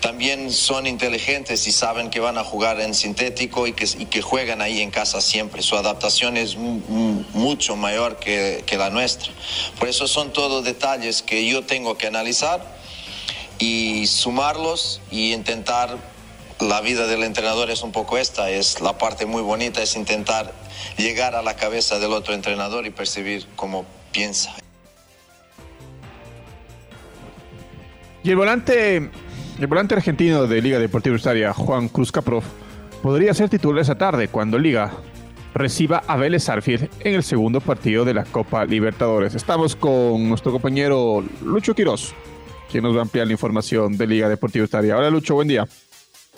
También 0.00 0.52
son 0.52 0.86
inteligentes 0.86 1.66
y 1.66 1.72
saben 1.72 2.10
que 2.10 2.20
van 2.20 2.36
a 2.36 2.44
jugar 2.44 2.80
en 2.80 2.94
sintético 2.94 3.66
y 3.66 3.72
que, 3.72 4.22
juegan 4.22 4.60
ahí 4.60 4.82
en 4.82 4.90
casa 4.90 5.20
siempre. 5.20 5.62
Su 5.62 5.76
adaptación 5.76 6.36
es 6.36 6.56
mucho 6.56 7.76
mayor 7.76 8.18
que 8.18 8.76
la 8.76 8.90
nuestra. 8.90 9.32
Por 9.78 9.88
eso 9.88 10.06
son 10.06 10.32
todos 10.32 10.64
detalles 10.64 11.22
que 11.22 11.46
yo 11.46 11.64
tengo 11.64 11.96
que 11.96 12.06
analizar 12.06 12.76
y 13.58 14.06
sumarlos 14.06 15.00
y 15.10 15.32
intentar, 15.32 15.96
la 16.60 16.80
vida 16.80 17.06
del 17.06 17.22
entrenador 17.22 17.70
es 17.70 17.82
un 17.82 17.92
poco 17.92 18.16
esta, 18.16 18.50
es 18.50 18.80
la 18.80 18.96
parte 18.96 19.26
muy 19.26 19.42
bonita, 19.42 19.82
es 19.82 19.94
intentar 19.96 20.52
llegar 20.96 21.34
a 21.34 21.42
la 21.42 21.54
cabeza 21.54 21.98
del 21.98 22.12
otro 22.12 22.34
entrenador 22.34 22.86
y 22.86 22.90
percibir 22.90 23.46
cómo 23.56 23.84
piensa. 24.12 24.54
Y 28.22 28.30
el 28.30 28.36
volante, 28.36 29.10
el 29.58 29.66
volante 29.66 29.94
argentino 29.94 30.46
de 30.46 30.62
Liga 30.62 30.78
Deportiva 30.78 31.12
Universitaria, 31.12 31.52
Juan 31.52 31.88
Cruz 31.88 32.10
Caprof, 32.10 32.44
podría 33.02 33.34
ser 33.34 33.48
titular 33.48 33.82
esa 33.82 33.96
tarde 33.96 34.28
cuando 34.28 34.58
Liga 34.58 34.92
reciba 35.54 36.02
a 36.06 36.16
Vélez 36.16 36.48
en 36.48 37.14
el 37.14 37.22
segundo 37.22 37.60
partido 37.60 38.04
de 38.04 38.14
la 38.14 38.24
Copa 38.24 38.64
Libertadores. 38.64 39.34
Estamos 39.34 39.76
con 39.76 40.28
nuestro 40.28 40.52
compañero 40.52 41.22
Lucho 41.42 41.74
Quiroz 41.74 42.14
quien 42.70 42.84
nos 42.84 42.94
va 42.94 43.00
a 43.00 43.02
ampliar 43.02 43.26
la 43.26 43.32
información 43.32 43.96
de 43.96 44.06
Liga 44.06 44.28
Deportiva 44.28 44.64
Estaria. 44.64 44.96
Hola 44.96 45.10
Lucho, 45.10 45.34
buen 45.34 45.48
día. 45.48 45.66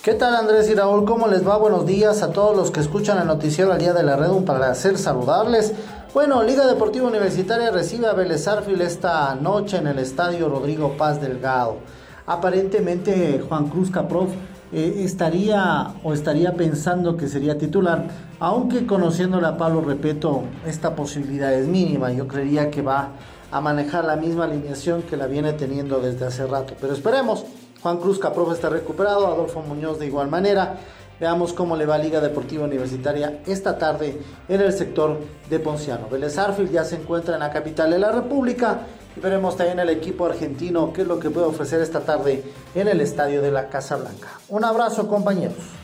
¿Qué 0.03 0.15
tal 0.15 0.37
Andrés 0.37 0.69
y 0.71 0.75
Raúl? 0.75 1.05
¿Cómo 1.05 1.27
les 1.27 1.47
va? 1.47 1.57
Buenos 1.59 1.85
días 1.85 2.23
a 2.23 2.31
todos 2.33 2.57
los 2.57 2.71
que 2.71 2.81
escuchan 2.81 3.19
el 3.19 3.27
noticiero 3.27 3.73
al 3.73 3.79
día 3.79 3.93
de 3.93 4.05
la 4.05 4.17
red, 4.17 4.31
un 4.31 4.45
placer 4.45 4.97
saludarles. 4.97 5.73
Bueno, 6.15 6.43
Liga 6.43 6.67
Deportiva 6.67 7.07
Universitaria 7.07 7.71
recibe 7.71 8.07
a 8.07 8.13
Vélez 8.13 8.47
Arfil 8.47 8.81
esta 8.81 9.35
noche 9.35 9.79
en 9.79 9.89
el 9.89 9.99
estadio 9.99 10.49
Rodrigo 10.49 10.97
Paz 10.97 11.21
Delgado. 11.21 11.79
Aparentemente 12.27 13.43
Juan 13.47 13.69
Cruz 13.69 13.91
Caprof 13.91 14.31
eh, 14.73 15.03
estaría 15.05 15.95
o 16.03 16.13
estaría 16.13 16.55
pensando 16.55 17.17
que 17.17 17.27
sería 17.27 17.59
titular, 17.59 18.07
aunque 18.39 18.87
conociéndole 18.87 19.47
a 19.47 19.57
Pablo 19.57 19.81
Repeto, 19.81 20.45
esta 20.67 20.95
posibilidad 20.95 21.53
es 21.53 21.67
mínima. 21.67 22.13
Yo 22.13 22.29
creería 22.29 22.71
que 22.71 22.83
va 22.83 23.11
a 23.51 23.61
manejar 23.61 24.05
la 24.05 24.17
misma 24.17 24.45
alineación 24.45 25.03
que 25.03 25.17
la 25.17 25.27
viene 25.27 25.53
teniendo 25.53 26.01
desde 26.01 26.27
hace 26.27 26.47
rato. 26.47 26.75
Pero 26.81 26.93
esperemos, 26.93 27.45
Juan 27.83 27.99
Cruz 27.99 28.19
Caprofe 28.19 28.55
está 28.55 28.69
recuperado, 28.69 29.27
Adolfo 29.27 29.63
Muñoz 29.63 29.99
de 29.99 30.07
igual 30.07 30.29
manera. 30.29 30.79
Veamos 31.21 31.53
cómo 31.53 31.77
le 31.77 31.85
va 31.85 31.99
Liga 31.99 32.21
Deportiva 32.21 32.65
Universitaria 32.65 33.41
esta 33.47 33.77
tarde 33.77 34.21
en 34.49 34.61
el 34.61 34.73
sector 34.73 35.19
de 35.51 35.59
Ponciano. 35.59 36.09
Vélez 36.09 36.39
Arfield 36.39 36.71
ya 36.71 36.85
se 36.85 36.95
encuentra 36.95 37.35
en 37.35 37.41
la 37.41 37.51
capital 37.51 37.91
de 37.91 37.99
la 37.99 38.13
República 38.13 38.81
y 39.17 39.21
veremos 39.21 39.57
también 39.57 39.81
el 39.81 39.91
equipo 39.91 40.27
argentino 40.27 40.93
qué 40.93 41.03
es 41.03 41.09
lo 41.09 41.19
que 41.19 41.31
puede 41.31 41.47
ofrecer 41.47 41.81
esta 41.81 42.01
tarde 42.01 42.45
en 42.75 42.87
el 42.87 43.01
estadio 43.01 43.43
de 43.43 43.51
la 43.51 43.69
Casa 43.69 43.97
Blanca. 43.97 44.29
Un 44.49 44.65
abrazo 44.65 45.09
compañeros. 45.09 45.78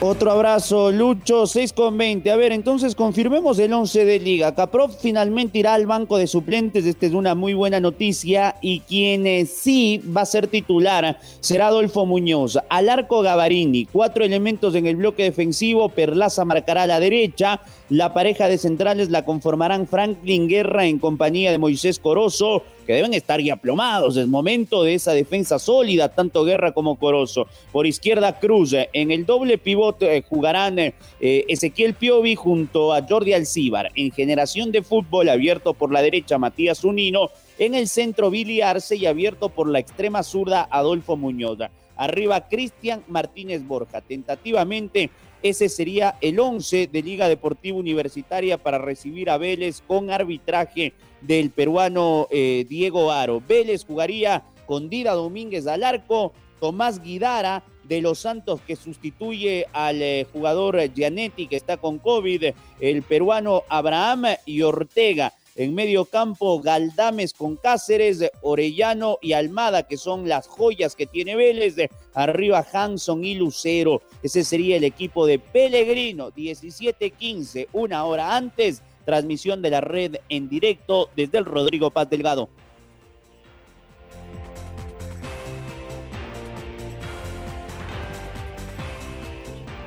Otro 0.00 0.30
abrazo, 0.30 0.92
Lucho, 0.92 1.48
6 1.48 1.72
con 1.72 1.98
20. 1.98 2.30
A 2.30 2.36
ver, 2.36 2.52
entonces 2.52 2.94
confirmemos 2.94 3.58
el 3.58 3.72
11 3.72 4.04
de 4.04 4.20
Liga. 4.20 4.54
Caprof 4.54 4.94
finalmente 5.00 5.58
irá 5.58 5.74
al 5.74 5.86
banco 5.86 6.18
de 6.18 6.28
suplentes. 6.28 6.86
Esta 6.86 7.06
es 7.06 7.14
una 7.14 7.34
muy 7.34 7.52
buena 7.52 7.80
noticia. 7.80 8.54
Y 8.62 8.78
quien 8.80 9.26
eh, 9.26 9.44
sí 9.44 10.00
va 10.16 10.20
a 10.20 10.26
ser 10.26 10.46
titular 10.46 11.18
será 11.40 11.66
Adolfo 11.66 12.06
Muñoz. 12.06 12.60
Al 12.68 12.88
arco 12.88 13.22
Gavarini. 13.22 13.86
Cuatro 13.86 14.24
elementos 14.24 14.76
en 14.76 14.86
el 14.86 14.94
bloque 14.94 15.24
defensivo. 15.24 15.88
Perlaza 15.88 16.44
marcará 16.44 16.84
a 16.84 16.86
la 16.86 17.00
derecha. 17.00 17.60
La 17.90 18.14
pareja 18.14 18.48
de 18.48 18.58
centrales 18.58 19.10
la 19.10 19.24
conformarán 19.24 19.88
Franklin 19.88 20.46
Guerra 20.46 20.86
en 20.86 21.00
compañía 21.00 21.50
de 21.50 21.58
Moisés 21.58 21.98
Corozo, 21.98 22.62
que 22.88 22.94
deben 22.94 23.12
estar 23.12 23.38
ya 23.38 23.56
plomados. 23.56 24.16
Es 24.16 24.26
momento 24.26 24.82
de 24.82 24.94
esa 24.94 25.12
defensa 25.12 25.58
sólida, 25.58 26.08
tanto 26.08 26.42
Guerra 26.42 26.72
como 26.72 26.98
Corozo. 26.98 27.46
Por 27.70 27.86
izquierda, 27.86 28.38
Cruz. 28.38 28.74
En 28.94 29.10
el 29.10 29.26
doble 29.26 29.58
pivote 29.58 30.16
eh, 30.16 30.24
jugarán 30.26 30.78
eh, 30.78 30.94
Ezequiel 31.20 31.92
Piovi 31.92 32.34
junto 32.34 32.94
a 32.94 33.06
Jordi 33.06 33.34
Alcíbar. 33.34 33.90
En 33.94 34.10
generación 34.10 34.72
de 34.72 34.82
fútbol, 34.82 35.28
abierto 35.28 35.74
por 35.74 35.92
la 35.92 36.00
derecha, 36.00 36.38
Matías 36.38 36.82
Unino. 36.82 37.28
En 37.58 37.74
el 37.74 37.88
centro, 37.88 38.30
Billy 38.30 38.62
Arce 38.62 38.96
y 38.96 39.04
abierto 39.04 39.50
por 39.50 39.68
la 39.68 39.80
extrema 39.80 40.22
zurda, 40.22 40.66
Adolfo 40.70 41.14
Muñoz. 41.14 41.58
Arriba, 41.94 42.48
Cristian 42.48 43.02
Martínez 43.06 43.66
Borja. 43.66 44.00
Tentativamente, 44.00 45.10
ese 45.42 45.68
sería 45.68 46.16
el 46.22 46.40
11 46.40 46.86
de 46.86 47.02
Liga 47.02 47.28
Deportiva 47.28 47.76
Universitaria 47.76 48.56
para 48.56 48.78
recibir 48.78 49.28
a 49.28 49.36
Vélez 49.36 49.82
con 49.86 50.10
arbitraje 50.10 50.94
del 51.20 51.50
peruano 51.50 52.28
eh, 52.30 52.66
Diego 52.68 53.10
Aro. 53.10 53.42
Vélez 53.46 53.84
jugaría 53.84 54.44
con 54.66 54.88
Dira 54.88 55.12
Domínguez 55.12 55.66
al 55.66 55.84
arco, 55.84 56.32
Tomás 56.60 57.02
Guidara 57.02 57.64
de 57.84 58.00
los 58.02 58.18
Santos 58.18 58.60
que 58.66 58.76
sustituye 58.76 59.66
al 59.72 60.02
eh, 60.02 60.26
jugador 60.32 60.92
Gianetti 60.92 61.46
que 61.46 61.56
está 61.56 61.78
con 61.78 61.98
COVID, 61.98 62.52
el 62.80 63.02
peruano 63.02 63.64
Abraham 63.68 64.26
y 64.44 64.62
Ortega. 64.62 65.32
En 65.56 65.74
medio 65.74 66.04
campo, 66.04 66.60
Galdames 66.60 67.32
con 67.32 67.56
Cáceres, 67.56 68.30
Orellano 68.42 69.18
y 69.20 69.32
Almada, 69.32 69.88
que 69.88 69.96
son 69.96 70.28
las 70.28 70.46
joyas 70.46 70.94
que 70.94 71.06
tiene 71.06 71.34
Vélez. 71.34 71.74
Arriba 72.14 72.64
Hanson 72.72 73.24
y 73.24 73.34
Lucero. 73.34 74.02
Ese 74.22 74.44
sería 74.44 74.76
el 74.76 74.84
equipo 74.84 75.26
de 75.26 75.40
Pellegrino, 75.40 76.30
17-15, 76.30 77.66
una 77.72 78.04
hora 78.04 78.36
antes. 78.36 78.82
Transmisión 79.08 79.62
de 79.62 79.70
la 79.70 79.80
red 79.80 80.16
en 80.28 80.50
directo 80.50 81.08
desde 81.16 81.38
el 81.38 81.46
Rodrigo 81.46 81.90
Paz 81.90 82.10
Delgado. 82.10 82.50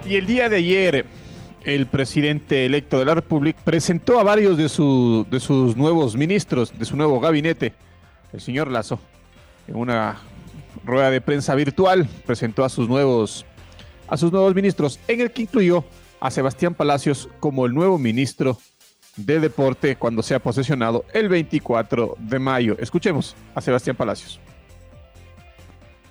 Y 0.10 0.16
el 0.16 0.26
día 0.26 0.50
de 0.50 0.56
ayer, 0.56 1.06
el 1.64 1.86
presidente 1.86 2.66
electo 2.66 2.98
de 2.98 3.06
la 3.06 3.14
República 3.14 3.62
presentó 3.64 4.20
a 4.20 4.24
varios 4.24 4.58
de, 4.58 4.64
de 4.64 5.40
sus 5.40 5.78
nuevos 5.78 6.16
ministros, 6.16 6.76
de 6.76 6.84
su 6.84 6.98
nuevo 6.98 7.20
gabinete. 7.20 7.76
El 8.34 8.42
señor 8.42 8.72
Lazo, 8.72 8.98
en 9.68 9.76
una 9.76 10.18
rueda 10.84 11.12
de 11.12 11.22
prensa 11.22 11.54
virtual, 11.54 12.10
presentó 12.26 12.66
a 12.66 12.70
sus 12.70 12.90
nuevos, 12.90 13.46
a 14.08 14.18
sus 14.18 14.32
nuevos 14.32 14.56
ministros, 14.56 15.00
en 15.08 15.22
el 15.22 15.30
que 15.30 15.44
incluyó 15.44 15.86
a 16.20 16.32
Sebastián 16.32 16.74
Palacios 16.74 17.30
como 17.40 17.68
el 17.68 17.76
nuevo 17.76 18.00
ministro 18.00 18.58
de 19.18 19.40
Deporte 19.40 19.96
cuando 19.96 20.22
sea 20.22 20.40
posesionado 20.40 21.06
el 21.14 21.30
24 21.30 22.18
de 22.20 22.40
mayo. 22.40 22.76
Escuchemos 22.80 23.36
a 23.54 23.62
Sebastián 23.62 23.96
Palacios. 23.96 24.40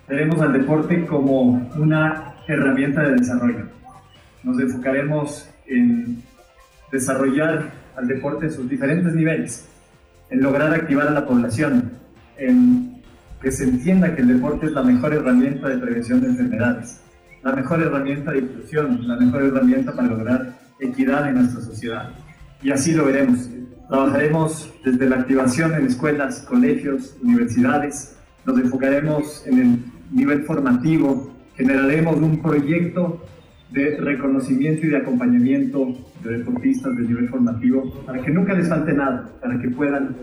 Veremos 0.09 0.41
al 0.41 0.53
deporte 0.53 1.07
como 1.07 1.71
una 1.77 2.35
herramienta 2.49 3.03
de 3.03 3.17
desarrollo. 3.17 3.69
Nos 4.43 4.59
enfocaremos 4.59 5.49
en 5.67 6.23
desarrollar 6.91 7.71
al 7.97 8.09
deporte 8.09 8.47
en 8.47 8.53
sus 8.53 8.69
diferentes 8.69 9.15
niveles, 9.15 9.69
en 10.31 10.43
lograr 10.43 10.75
activar 10.75 11.07
a 11.09 11.13
la 11.13 11.27
población, 11.27 11.93
en 12.39 13.01
que 13.41 13.53
se 13.53 13.65
entienda 13.65 14.15
que 14.15 14.23
el 14.23 14.29
deporte 14.29 14.67
es 14.67 14.73
la 14.73 14.83
mejor 14.83 15.15
herramienta 15.15 15.69
de 15.69 15.79
prevención 15.79 16.21
de 16.21 16.29
enfermedades, 16.29 17.01
la 17.43 17.53
mejor 17.53 17.81
herramienta 17.81 18.33
de 18.33 18.39
inclusión, 18.39 19.07
la 19.07 19.17
mejor 19.17 19.45
herramienta 19.45 19.93
para 19.93 20.09
lograr 20.09 20.59
equidad 20.81 21.29
en 21.29 21.37
nuestra 21.37 21.61
sociedad. 21.61 22.11
Y 22.63 22.71
así 22.71 22.93
lo 22.93 23.07
veremos. 23.07 23.49
Trabajaremos 23.89 24.73
desde 24.85 25.09
la 25.09 25.17
activación 25.17 25.75
en 25.75 25.87
escuelas, 25.87 26.41
colegios, 26.43 27.17
universidades, 27.23 28.17
nos 28.47 28.59
enfocaremos 28.59 29.47
en 29.47 29.59
el 29.59 29.79
nivel 30.11 30.45
formativo, 30.45 31.31
generaremos 31.57 32.17
un 32.17 32.41
proyecto 32.41 33.25
de 33.71 33.97
reconocimiento 33.97 34.87
y 34.87 34.91
de 34.91 34.97
acompañamiento 34.97 35.95
de 36.23 36.39
deportistas 36.39 36.97
de 36.97 37.03
nivel 37.03 37.29
formativo 37.29 38.03
para 38.07 38.21
que 38.23 38.31
nunca 38.31 38.55
les 38.55 38.69
falte 38.69 38.93
nada, 38.93 39.31
para 39.41 39.59
que 39.61 39.69
puedan 39.69 40.17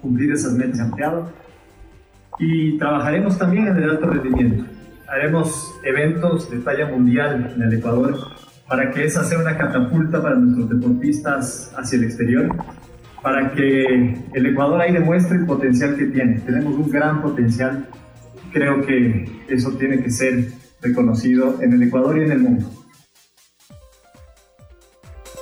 cumplir 0.00 0.32
esas 0.32 0.54
metas 0.54 0.80
ampliadas. 0.80 1.28
Y 2.38 2.78
trabajaremos 2.78 3.38
también 3.38 3.66
en 3.66 3.76
el 3.76 3.90
alto 3.90 4.06
rendimiento. 4.06 4.64
Haremos 5.08 5.74
eventos 5.84 6.50
de 6.50 6.58
talla 6.58 6.86
mundial 6.86 7.52
en 7.54 7.62
el 7.62 7.74
Ecuador 7.74 8.16
para 8.70 8.88
que 8.92 9.04
esa 9.04 9.24
sea 9.24 9.40
una 9.40 9.58
catapulta 9.58 10.22
para 10.22 10.36
nuestros 10.36 10.68
deportistas 10.68 11.72
hacia 11.76 11.98
el 11.98 12.04
exterior, 12.04 12.54
para 13.20 13.52
que 13.52 14.16
el 14.32 14.46
Ecuador 14.46 14.80
ahí 14.80 14.92
demuestre 14.92 15.38
el 15.38 15.46
potencial 15.46 15.96
que 15.96 16.04
tiene. 16.04 16.38
Tenemos 16.38 16.74
un 16.74 16.88
gran 16.88 17.20
potencial. 17.20 17.88
Creo 18.52 18.86
que 18.86 19.28
eso 19.48 19.72
tiene 19.72 20.00
que 20.00 20.08
ser 20.08 20.52
reconocido 20.80 21.60
en 21.60 21.72
el 21.72 21.82
Ecuador 21.82 22.16
y 22.18 22.22
en 22.22 22.30
el 22.30 22.38
mundo. 22.38 22.70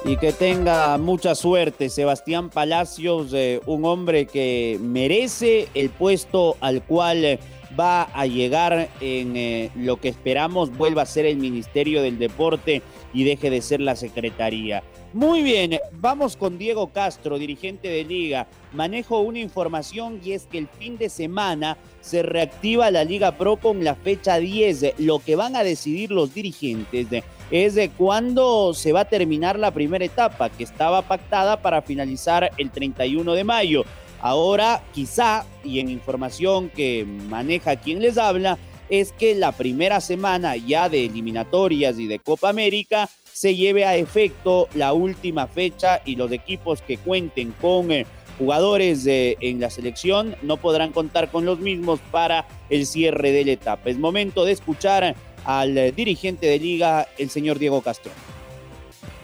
Y 0.07 0.17
que 0.17 0.33
tenga 0.33 0.97
mucha 0.97 1.35
suerte 1.35 1.91
Sebastián 1.91 2.49
Palacios, 2.49 3.35
eh, 3.35 3.61
un 3.67 3.85
hombre 3.85 4.25
que 4.25 4.81
merece 4.83 5.69
el 5.75 5.91
puesto 5.91 6.57
al 6.63 6.83
cual 6.83 7.39
va 7.79 8.03
a 8.03 8.27
llegar 8.27 8.89
en 9.01 9.37
eh, 9.37 9.71
lo 9.77 9.99
que 9.99 10.09
esperamos 10.09 10.77
vuelva 10.77 11.03
a 11.03 11.07
ser 11.07 11.27
el 11.27 11.37
Ministerio 11.37 12.03
del 12.03 12.19
Deporte 12.19 12.83
y 13.13 13.25
deje 13.25 13.51
de 13.51 13.63
ser 13.63 13.81
la 13.81 13.97
Secretaría. 13.97 14.83
Muy 15.15 15.43
bien, 15.43 15.79
vamos 15.93 16.37
con 16.37 16.59
Diego 16.59 16.89
Castro, 16.89 17.39
dirigente 17.39 17.89
de 17.89 18.05
Liga. 18.05 18.47
Manejo 18.75 19.21
una 19.21 19.39
información 19.39 20.21
y 20.23 20.33
es 20.33 20.47
que 20.47 20.59
el 20.59 20.69
fin 20.69 20.99
de 20.99 21.09
semana 21.09 21.79
se 22.03 22.23
reactiva 22.23 22.91
la 22.91 23.05
Liga 23.05 23.33
Pro 23.39 23.57
con 23.57 23.83
la 23.85 23.95
fecha 23.95 24.37
10. 24.37 24.95
Lo 24.99 25.21
que 25.21 25.37
van 25.37 25.57
a 25.57 25.65
decidir 25.65 26.11
los 26.11 26.35
dirigentes 26.35 27.07
es 27.51 27.75
de 27.75 27.89
cuándo 27.89 28.75
se 28.75 28.93
va 28.93 29.01
a 29.01 29.09
terminar 29.09 29.59
la 29.59 29.71
primera 29.71 30.05
etapa, 30.05 30.51
que 30.51 30.65
estaba 30.65 31.01
pactada 31.03 31.63
para 31.63 31.81
finalizar 31.81 32.51
el 32.59 32.71
31 32.71 33.33
de 33.33 33.45
mayo. 33.45 33.85
Ahora, 34.21 34.83
quizá, 34.93 35.47
y 35.65 35.81
en 35.81 35.89
información 35.89 36.71
que 36.71 37.05
maneja 37.05 37.77
quien 37.77 38.01
les 38.01 38.19
habla, 38.19 38.59
es 38.89 39.13
que 39.13 39.35
la 39.35 39.53
primera 39.53 40.01
semana 40.01 40.57
ya 40.57 40.89
de 40.89 41.05
eliminatorias 41.07 41.99
y 41.99 42.07
de 42.07 42.19
Copa 42.19 42.49
América 42.49 43.09
se 43.33 43.55
lleve 43.55 43.85
a 43.85 43.97
efecto 43.97 44.69
la 44.75 44.93
última 44.93 45.47
fecha 45.47 46.01
y 46.05 46.17
los 46.17 46.33
equipos 46.33 46.83
que 46.83 46.97
cuenten 46.97 47.53
con 47.61 47.93
eh, 47.93 48.07
jugadores 48.39 49.05
en 49.07 49.61
la 49.61 49.69
selección 49.69 50.37
no 50.43 50.57
podrán 50.57 50.92
contar 50.92 51.31
con 51.31 51.45
los 51.45 51.59
mismos 51.59 52.01
para 52.11 52.47
el 52.71 52.87
cierre 52.87 53.33
de 53.33 53.45
la 53.45 53.53
etapa. 53.53 53.90
Es 53.90 53.99
momento 53.99 54.45
de 54.45 54.53
escuchar 54.53 55.14
al 55.45 55.77
eh, 55.77 55.92
dirigente 55.92 56.47
de 56.47 56.59
liga, 56.59 57.09
el 57.19 57.31
señor 57.31 57.59
Diego 57.59 57.81
Castro. 57.83 58.12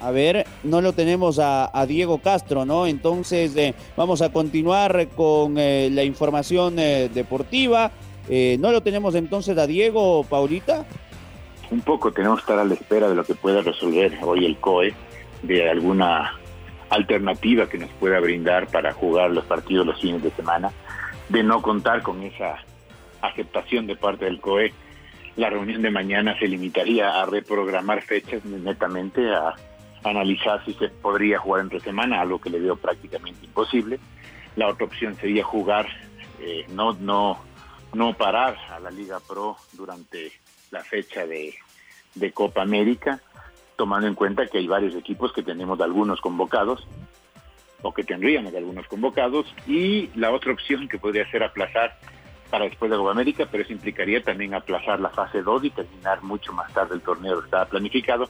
A 0.05 0.11
ver, 0.11 0.47
no 0.63 0.81
lo 0.81 0.93
tenemos 0.93 1.39
a, 1.41 1.87
Diego 1.89 2.19
Castro, 2.19 2.65
¿no? 2.65 2.87
Entonces 2.87 3.57
eh, 3.57 3.75
vamos 3.97 4.21
a 4.23 4.31
continuar 4.31 5.09
con 5.09 5.55
la 5.55 6.05
información 6.05 6.77
deportiva. 6.77 7.91
Eh, 8.29 8.57
¿No 8.59 8.73
lo 8.73 8.83
tenemos 8.83 9.15
entonces 9.15 9.57
a 9.59 9.67
Diego, 9.67 10.25
Paulita? 10.25 10.87
Un 11.71 11.81
poco 11.81 12.13
tenemos 12.13 12.39
que 12.39 12.43
estar 12.43 12.59
a 12.59 12.65
la 12.65 12.75
espera 12.75 13.09
de 13.09 13.15
lo 13.15 13.25
que 13.25 13.35
pueda 13.35 13.61
resolver 13.63 14.17
hoy 14.23 14.47
el 14.47 14.57
COE, 14.57 14.95
de 15.43 15.69
alguna 15.69 16.39
alternativa 16.91 17.69
que 17.69 17.79
nos 17.79 17.91
pueda 17.93 18.21
brindar 18.21 18.69
para 18.69 18.93
jugar 18.93 19.31
los 19.31 19.45
partidos 19.45 19.87
los 19.87 20.01
fines 20.01 20.23
de 20.23 20.31
semana, 20.31 20.71
de 21.29 21.43
no 21.43 21.61
contar 21.61 22.03
con 22.03 22.23
esa 22.23 22.57
aceptación 23.21 23.87
de 23.87 23.97
parte 23.97 24.25
del 24.25 24.41
COE. 24.41 24.73
La 25.37 25.51
reunión 25.51 25.83
de 25.83 25.91
mañana 25.91 26.39
se 26.39 26.47
limitaría 26.47 27.21
a 27.21 27.27
reprogramar 27.27 28.03
fechas 28.03 28.45
netamente, 28.45 29.35
a 29.35 29.55
analizar 30.05 30.65
si 30.65 30.75
se 30.75 30.89
podría 30.89 31.39
jugar 31.39 31.63
entre 31.63 31.81
semana, 31.81 32.21
algo 32.21 32.41
que 32.41 32.51
le 32.51 32.61
veo 32.61 32.77
prácticamente 32.77 33.47
imposible. 33.47 33.99
La 34.57 34.69
otra 34.69 34.87
opción 34.87 35.17
sería 35.17 35.43
jugar, 35.43 35.87
eh, 36.41 36.67
no, 36.69 36.93
no 36.93 37.41
no 37.95 38.13
parar 38.13 38.57
a 38.71 38.81
la 38.81 38.91
Liga 38.91 39.21
Pro 39.21 39.57
durante 39.73 40.33
la 40.71 40.83
fecha 40.83 41.27
de, 41.27 41.55
Copa 42.33 42.63
América, 42.63 43.21
tomando 43.77 44.07
en 44.07 44.15
cuenta 44.15 44.47
que 44.47 44.59
hay 44.59 44.67
varios 44.67 44.95
equipos 44.95 45.33
que 45.33 45.43
tenemos 45.43 45.81
algunos 45.81 46.21
convocados 46.21 46.87
o 47.83 47.93
que 47.93 48.05
tendríamos 48.05 48.55
algunos 48.55 48.87
convocados 48.87 49.53
y 49.67 50.11
la 50.15 50.31
otra 50.31 50.53
opción 50.53 50.89
que 50.89 50.99
podría 50.99 51.29
ser 51.31 51.43
aplazar 51.43 51.99
para 52.51 52.67
después 52.67 52.91
de 52.91 52.97
Copa 52.97 53.11
América, 53.11 53.49
pero 53.51 53.63
eso 53.63 53.73
implicaría 53.73 54.23
también 54.23 54.55
aplazar 54.55 55.01
la 55.01 55.11
fase 55.11 55.43
2 55.43 55.65
y 55.65 55.71
terminar 55.71 56.23
mucho 56.23 56.53
más 56.53 56.73
tarde 56.73 56.95
el 56.95 57.03
torneo 57.03 57.41
que 57.41 57.47
estaba 57.47 57.67
planificado 57.67 58.29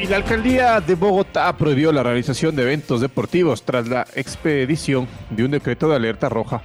Y 0.00 0.06
la 0.06 0.16
alcaldía 0.16 0.80
de 0.80 0.94
Bogotá 0.94 1.54
prohibió 1.54 1.92
la 1.92 2.02
realización 2.02 2.56
de 2.56 2.62
eventos 2.62 3.02
deportivos 3.02 3.62
tras 3.62 3.86
la 3.86 4.06
expedición 4.14 5.06
de 5.28 5.44
un 5.44 5.50
decreto 5.50 5.90
de 5.90 5.96
alerta 5.96 6.30
roja 6.30 6.62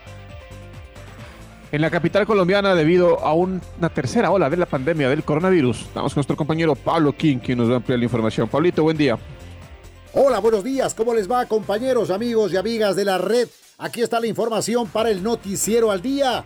en 1.75 1.81
la 1.81 1.89
capital 1.89 2.25
colombiana 2.25 2.73
debido 2.75 3.19
a 3.19 3.33
una 3.33 3.89
tercera 3.93 4.31
ola 4.31 4.49
de 4.49 4.55
la 4.55 4.65
pandemia 4.65 5.09
del 5.09 5.25
coronavirus. 5.25 5.81
Estamos 5.81 6.13
con 6.13 6.19
nuestro 6.19 6.37
compañero 6.37 6.75
Pablo 6.75 7.11
King, 7.11 7.39
quien 7.39 7.57
nos 7.57 7.67
va 7.69 7.73
a 7.73 7.75
ampliar 7.77 7.99
la 7.99 8.05
información. 8.05 8.47
Pablito, 8.47 8.83
buen 8.83 8.95
día. 8.95 9.19
Hola, 10.13 10.39
buenos 10.39 10.63
días. 10.63 10.93
¿Cómo 10.93 11.13
les 11.13 11.29
va, 11.29 11.45
compañeros, 11.45 12.11
amigos 12.11 12.53
y 12.53 12.57
amigas 12.57 12.95
de 12.95 13.03
la 13.03 13.17
red? 13.17 13.49
Aquí 13.77 14.01
está 14.01 14.21
la 14.21 14.27
información 14.27 14.87
para 14.87 15.09
el 15.09 15.21
noticiero 15.21 15.91
al 15.91 16.01
día. 16.01 16.45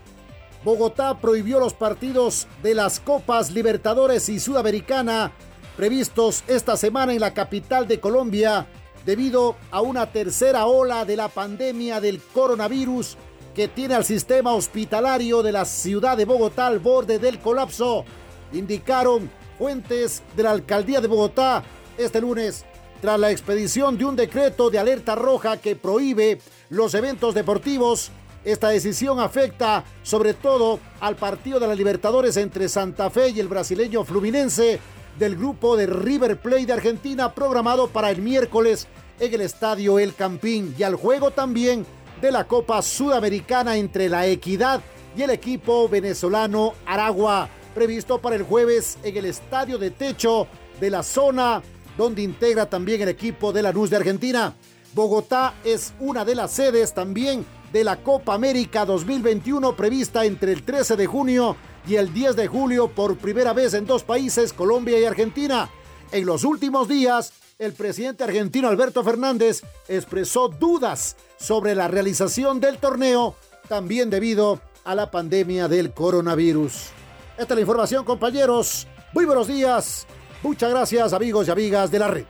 Bogotá 0.63 1.19
prohibió 1.19 1.60
los 1.60 1.75
partidos 1.75 2.47
de 2.63 2.73
las 2.73 2.99
Copas 2.99 3.52
Libertadores 3.52 4.28
y 4.30 4.39
Sudamericana 4.39 5.32
previstos 5.80 6.44
esta 6.50 6.76
semana 6.76 7.13
en 7.13 7.22
la 7.22 7.34
capital 7.34 7.88
de 7.88 8.02
Colombia 8.02 8.68
debido 9.06 9.56
a 9.72 9.80
una 9.80 10.12
tercera 10.12 10.65
ola 10.65 11.06
de 11.06 11.15
la 11.15 11.30
pandemia 11.30 12.02
del 12.02 12.20
coronavirus 12.20 13.15
que 13.56 13.70
tiene 13.70 13.94
al 13.94 14.04
sistema 14.04 14.54
hospitalario 14.54 15.42
de 15.42 15.54
la 15.54 15.63
ciudad 15.63 16.18
de 16.18 16.26
Bogotá 16.26 16.68
al 16.68 16.80
borde 16.80 17.18
del 17.18 17.39
colapso, 17.39 18.04
indicaron 18.52 19.32
fuentes 19.58 20.22
de 20.36 20.44
la 20.44 20.52
alcaldía 20.52 21.00
de 21.00 21.08
Bogotá 21.08 21.63
este 21.98 22.20
lunes 22.20 22.65
tras 23.00 23.18
la 23.18 23.32
expedición 23.32 23.98
de 23.98 24.04
un 24.04 24.18
decreto 24.18 24.70
de 24.70 24.80
alerta 24.80 25.15
roja 25.15 25.62
que 25.62 25.78
prohíbe 25.78 26.42
los 26.70 26.94
eventos 26.94 27.34
deportivos. 27.34 28.12
Esta 28.44 28.68
decisión 28.68 29.22
afecta 29.22 29.86
sobre 30.04 30.34
todo 30.34 30.82
al 31.00 31.15
partido 31.15 31.58
de 31.58 31.68
la 31.68 31.76
Libertadores 31.76 32.36
entre 32.36 32.68
Santa 32.68 33.10
Fe 33.10 33.30
y 33.30 33.39
el 33.39 33.48
brasileño 33.48 34.04
Fluminense 34.04 34.82
del 35.19 35.36
grupo 35.36 35.75
de 35.75 35.86
River 35.86 36.39
Plate 36.39 36.65
de 36.65 36.73
Argentina 36.73 37.36
programado 37.36 37.89
para 37.89 38.10
el 38.10 38.21
miércoles 38.21 38.88
en 39.19 39.34
el 39.34 39.41
estadio 39.41 39.99
El 39.99 40.15
Campín 40.15 40.73
y 40.79 40.84
al 40.84 40.95
juego 40.95 41.32
también 41.32 41.86
de 42.21 42.32
la 42.32 42.47
Copa 42.47 42.82
Sudamericana 42.82 43.75
entre 43.75 44.08
la 44.08 44.25
Equidad 44.25 44.82
y 45.17 45.21
el 45.21 45.32
equipo 45.32 45.89
venezolano 45.89 46.73
Aragua, 46.86 47.49
previsto 47.75 48.19
para 48.19 48.38
el 48.38 48.43
jueves 48.43 48.97
en 49.03 49.17
el 49.17 49.25
estadio 49.25 49.77
de 49.77 49.91
techo 49.91 50.47
de 50.79 50.89
la 50.89 51.03
zona 51.03 51.62
donde 51.97 52.21
integra 52.21 52.69
también 52.69 53.01
el 53.01 53.10
equipo 53.10 53.51
de 53.51 53.62
la 53.62 53.73
Luz 53.73 53.89
de 53.89 53.97
Argentina. 53.97 54.55
Bogotá 54.93 55.55
es 55.65 55.93
una 55.99 56.23
de 56.23 56.36
las 56.36 56.51
sedes 56.51 56.93
también 56.93 57.45
de 57.73 57.84
la 57.84 57.97
Copa 57.97 58.36
América 58.36 58.86
2021 58.86 59.75
prevista 59.75 60.23
entre 60.23 60.53
el 60.53 60.63
13 60.63 60.95
de 60.95 61.05
junio 61.05 61.58
y 61.89 61.95
el 61.95 62.13
10 62.13 62.36
de 62.36 62.47
julio 62.47 62.89
por 62.89 63.17
primera 63.17 63.52
vez 63.52 63.73
en 63.73 63.88
dos 63.88 64.04
países, 64.04 64.54
Colombia 64.54 64.99
y 64.99 65.06
Argentina. 65.06 65.69
En 66.12 66.25
los 66.25 66.43
últimos 66.43 66.88
días, 66.88 67.34
el 67.58 67.73
presidente 67.73 68.23
argentino 68.23 68.67
Alberto 68.67 69.04
Fernández 69.04 69.63
expresó 69.88 70.49
dudas 70.49 71.15
sobre 71.39 71.73
la 71.73 71.88
realización 71.88 72.60
del 72.60 72.78
torneo, 72.78 73.36
también 73.67 74.12
debido 74.12 74.62
a 74.84 74.93
la 74.93 75.10
pandemia 75.10 75.67
del 75.67 75.91
coronavirus. 75.91 76.89
Esta 77.38 77.54
es 77.54 77.58
la 77.58 77.62
información, 77.62 78.06
compañeros. 78.06 78.88
Muy 79.13 79.25
buenos 79.25 79.47
días. 79.47 80.06
Muchas 80.43 80.69
gracias, 80.69 81.12
amigos 81.12 81.47
y 81.47 81.52
amigas 81.52 81.89
de 81.89 81.99
la 81.99 82.08
red. 82.08 82.25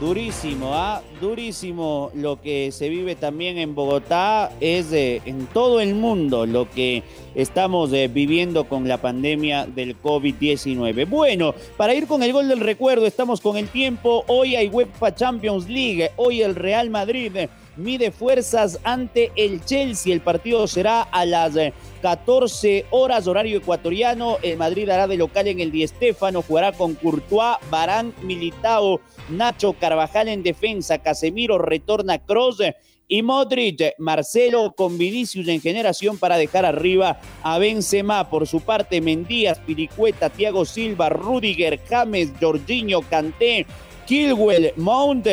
Durísimo, 0.00 0.74
¿ah? 0.74 1.00
Durísimo 1.20 2.10
lo 2.14 2.40
que 2.40 2.72
se 2.72 2.88
vive 2.88 3.14
también 3.14 3.58
en 3.58 3.74
Bogotá, 3.74 4.50
es 4.60 4.92
en 4.92 5.46
todo 5.46 5.80
el 5.80 5.94
mundo 5.94 6.44
lo 6.44 6.68
que 6.68 7.04
estamos 7.34 7.92
eh, 7.92 8.08
viviendo 8.08 8.64
con 8.64 8.88
la 8.88 8.98
pandemia 8.98 9.66
del 9.66 10.00
COVID-19. 10.00 11.08
Bueno, 11.08 11.54
para 11.76 11.94
ir 11.94 12.06
con 12.06 12.22
el 12.22 12.32
gol 12.32 12.48
del 12.48 12.60
recuerdo, 12.60 13.06
estamos 13.06 13.40
con 13.40 13.56
el 13.56 13.68
tiempo. 13.68 14.24
Hoy 14.26 14.56
hay 14.56 14.68
UEFA 14.68 15.14
Champions 15.14 15.68
League, 15.68 16.10
hoy 16.16 16.42
el 16.42 16.56
Real 16.56 16.90
Madrid 16.90 17.32
mide 17.76 18.10
fuerzas 18.10 18.78
ante 18.84 19.32
el 19.36 19.64
Chelsea. 19.64 20.12
El 20.12 20.20
partido 20.20 20.66
será 20.66 21.02
a 21.02 21.24
las 21.24 21.54
14 22.02 22.78
eh, 22.78 22.86
horas, 22.90 23.26
horario 23.26 23.58
ecuatoriano. 23.58 24.38
El 24.42 24.58
Madrid 24.58 24.88
hará 24.88 25.06
de 25.06 25.16
local 25.16 25.48
en 25.48 25.60
el 25.60 25.70
Di 25.70 25.86
Stéfano, 25.86 26.42
jugará 26.42 26.72
con 26.72 26.94
Courtois, 26.94 27.56
Barán, 27.70 28.12
Militao, 28.22 29.00
Nacho 29.28 29.74
Carvajal 29.74 30.28
en 30.28 30.42
defensa, 30.42 30.98
Casemiro 30.98 31.58
retorna 31.58 32.18
Cross 32.18 32.62
y 33.08 33.22
Modric, 33.22 33.94
Marcelo 33.98 34.72
con 34.74 34.96
Vinicius 34.96 35.46
en 35.48 35.60
generación 35.60 36.16
para 36.18 36.36
dejar 36.36 36.64
arriba 36.64 37.20
a 37.42 37.58
Benzema. 37.58 38.30
Por 38.30 38.46
su 38.46 38.60
parte, 38.60 39.00
Mendías, 39.00 39.58
Piricueta, 39.58 40.30
Thiago 40.30 40.64
Silva, 40.64 41.10
Rudiger, 41.10 41.78
James, 41.88 42.32
Jorginho, 42.40 43.02
Kanté, 43.02 43.66
Kilwell, 44.06 44.72
Mount, 44.76 45.26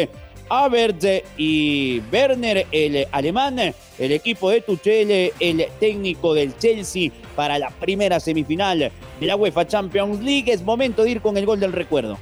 Havertz 0.50 1.24
y 1.38 2.02
Werner, 2.12 2.66
el 2.72 3.08
alemán, 3.12 3.60
el 3.98 4.12
equipo 4.12 4.50
de 4.50 4.62
Tuchel, 4.62 5.32
el 5.40 5.68
técnico 5.80 6.34
del 6.34 6.58
Chelsea 6.58 7.12
para 7.36 7.60
la 7.60 7.70
primera 7.70 8.20
semifinal 8.20 8.92
de 9.20 9.26
la 9.26 9.36
UEFA 9.36 9.68
Champions 9.68 10.20
League. 10.22 10.52
Es 10.52 10.64
momento 10.64 11.04
de 11.04 11.12
ir 11.12 11.22
con 11.22 11.38
el 11.38 11.46
gol 11.46 11.60
del 11.60 11.72
recuerdo. 11.72 12.18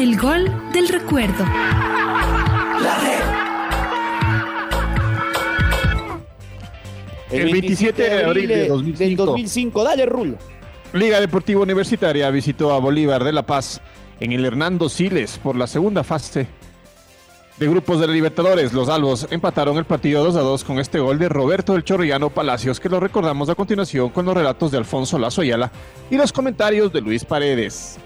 El 0.00 0.18
gol 0.18 0.50
del 0.72 0.88
recuerdo. 0.88 1.44
El 7.30 7.52
27 7.52 8.02
de 8.02 8.24
abril 8.24 8.48
de 8.48 8.68
2005. 8.68 9.26
2005. 9.26 9.84
Dale, 9.84 10.06
Rulo. 10.06 10.38
Liga 10.94 11.20
Deportiva 11.20 11.60
Universitaria 11.60 12.30
visitó 12.30 12.72
a 12.72 12.80
Bolívar 12.80 13.24
de 13.24 13.32
La 13.32 13.44
Paz 13.44 13.82
en 14.20 14.32
el 14.32 14.42
Hernando 14.46 14.88
Siles 14.88 15.36
por 15.36 15.54
la 15.54 15.66
segunda 15.66 16.02
fase 16.02 16.46
de 17.58 17.68
grupos 17.68 18.00
de 18.00 18.06
la 18.06 18.14
Libertadores. 18.14 18.72
Los 18.72 18.88
albos 18.88 19.26
empataron 19.30 19.76
el 19.76 19.84
partido 19.84 20.24
2 20.24 20.36
a 20.36 20.40
2 20.40 20.64
con 20.64 20.78
este 20.78 20.98
gol 20.98 21.18
de 21.18 21.28
Roberto 21.28 21.74
del 21.74 21.84
Chorrillano 21.84 22.30
Palacios, 22.30 22.80
que 22.80 22.88
lo 22.88 23.00
recordamos 23.00 23.50
a 23.50 23.54
continuación 23.54 24.08
con 24.08 24.24
los 24.24 24.34
relatos 24.34 24.70
de 24.70 24.78
Alfonso 24.78 25.18
Lazo 25.18 25.42
Ayala 25.42 25.70
y 26.10 26.16
los 26.16 26.32
comentarios 26.32 26.90
de 26.90 27.02
Luis 27.02 27.22
Paredes. 27.22 27.98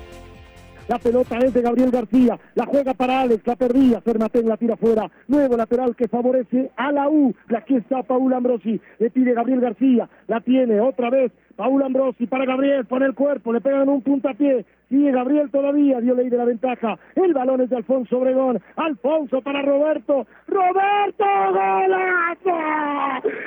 La 0.87 0.99
pelota 0.99 1.38
es 1.38 1.55
de 1.55 1.62
Gabriel 1.62 1.90
García. 1.90 2.38
La 2.55 2.66
juega 2.66 2.92
para 2.92 3.23
Alex. 3.23 3.47
La 3.47 3.57
perdía. 3.57 4.03
Fermatén 4.03 4.49
la 4.49 4.57
tira 4.57 4.77
fuera. 4.77 5.11
Nuevo 5.29 5.57
lateral 5.57 5.97
que 5.97 6.09
favorece 6.09 6.70
a 6.77 6.92
la 6.92 7.09
U. 7.09 7.35
Aquí 7.57 7.77
está 7.77 8.03
Paul 8.03 8.33
Ambrosi. 8.33 8.81
Le 8.99 9.11
pide 9.11 9.33
Gabriel 9.33 9.61
García. 9.61 10.09
La 10.27 10.40
tiene 10.40 10.81
otra 10.81 11.09
vez. 11.09 11.33
Paul 11.57 11.83
Ambrosi 11.83 12.27
para 12.27 12.44
Gabriel. 12.44 12.85
Pone 12.85 13.07
el 13.07 13.14
cuerpo. 13.14 13.53
Le 13.53 13.62
pegan 13.62 13.88
un 13.88 14.03
puntapié. 14.03 14.66
Sigue 14.90 15.11
Gabriel 15.11 15.51
todavía. 15.51 16.01
Dio 16.01 16.14
ley 16.14 16.29
de 16.29 16.37
la 16.37 16.44
ventaja. 16.44 16.99
El 17.14 17.33
balón 17.33 17.62
es 17.62 17.70
de 17.70 17.77
Alfonso 17.77 18.18
Obregón. 18.18 18.61
Alfonso 18.77 19.40
para 19.40 19.62
Roberto. 19.62 20.27
¡Roberto! 20.47 21.25
¡Golazo! 21.25 22.51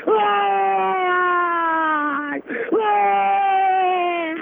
¡Ay! 0.07 0.97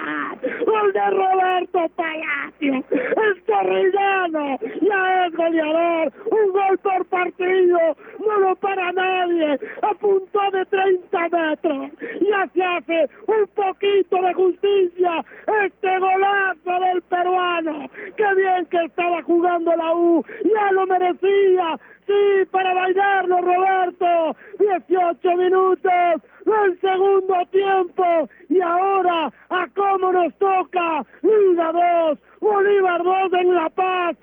Gol 0.06 0.92
de 0.92 1.10
Roberto 1.10 1.88
Palacio. 1.96 2.84
El 2.90 3.42
torrillano 3.42 4.58
ya 4.80 5.26
es 5.26 5.34
goleador. 5.34 6.12
Un 6.30 6.52
gol 6.52 6.78
por 6.78 7.04
partido. 7.06 7.78
No 8.20 8.38
lo 8.38 8.56
para 8.56 8.92
nadie. 8.92 9.58
A 9.82 9.94
punto 9.94 10.40
de 10.52 10.64
30 10.66 11.28
metros. 11.28 11.90
Ya 12.20 12.48
se 12.54 12.62
hace 12.62 13.10
un 13.26 13.48
poquito 13.48 14.22
de 14.22 14.34
justicia. 14.34 15.24
Este 15.64 15.98
golazo 15.98 16.84
del 16.84 17.02
peruano. 17.02 17.90
Qué 18.16 18.34
bien 18.36 18.66
que 18.66 18.84
estaba 18.84 19.22
jugando 19.24 19.74
la 19.74 19.92
U. 19.92 20.24
Ya 20.44 20.70
lo 20.72 20.86
merecía. 20.86 21.80
Sí, 22.06 22.46
para 22.52 22.72
bailarlo, 22.74 23.40
Roberto. 23.40 24.36
18 24.60 25.36
minutos 25.36 26.22
el 26.54 26.80
segundo 26.80 27.34
tiempo. 27.50 28.04
Y 28.48 28.60
ahora, 28.60 29.32
¿a 29.48 29.66
cómo 29.74 30.12
nos 30.12 30.34
toca? 30.38 31.04
Liga 31.22 31.72
2, 31.72 32.18
Bolívar 32.40 33.02
2 33.02 33.32
en 33.40 33.54
La 33.54 33.68
Paz. 33.70 34.16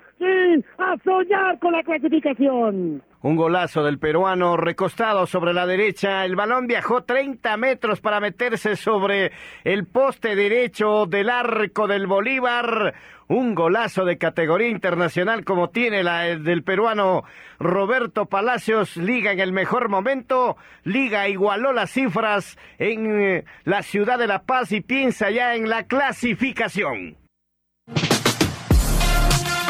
A 0.78 0.96
soñar 1.02 1.58
con 1.58 1.72
la 1.72 1.82
clasificación. 1.82 3.02
Un 3.22 3.36
golazo 3.36 3.82
del 3.82 3.98
peruano 3.98 4.56
recostado 4.56 5.26
sobre 5.26 5.54
la 5.54 5.66
derecha. 5.66 6.24
El 6.24 6.36
balón 6.36 6.66
viajó 6.66 7.04
30 7.04 7.56
metros 7.56 8.00
para 8.00 8.20
meterse 8.20 8.76
sobre 8.76 9.32
el 9.64 9.86
poste 9.86 10.36
derecho 10.36 11.06
del 11.06 11.30
arco 11.30 11.86
del 11.86 12.06
Bolívar. 12.06 12.94
Un 13.26 13.54
golazo 13.54 14.04
de 14.04 14.18
categoría 14.18 14.68
internacional 14.68 15.44
como 15.44 15.70
tiene 15.70 16.02
la 16.02 16.36
del 16.36 16.62
peruano 16.62 17.24
Roberto 17.58 18.26
Palacios. 18.26 18.96
Liga 18.98 19.32
en 19.32 19.40
el 19.40 19.52
mejor 19.52 19.88
momento. 19.88 20.56
Liga 20.82 21.26
igualó 21.28 21.72
las 21.72 21.90
cifras 21.90 22.58
en 22.78 23.20
eh, 23.20 23.44
la 23.64 23.82
ciudad 23.82 24.18
de 24.18 24.26
La 24.26 24.42
Paz 24.42 24.70
y 24.72 24.82
piensa 24.82 25.30
ya 25.30 25.54
en 25.54 25.70
la 25.70 25.84
clasificación. 25.84 27.16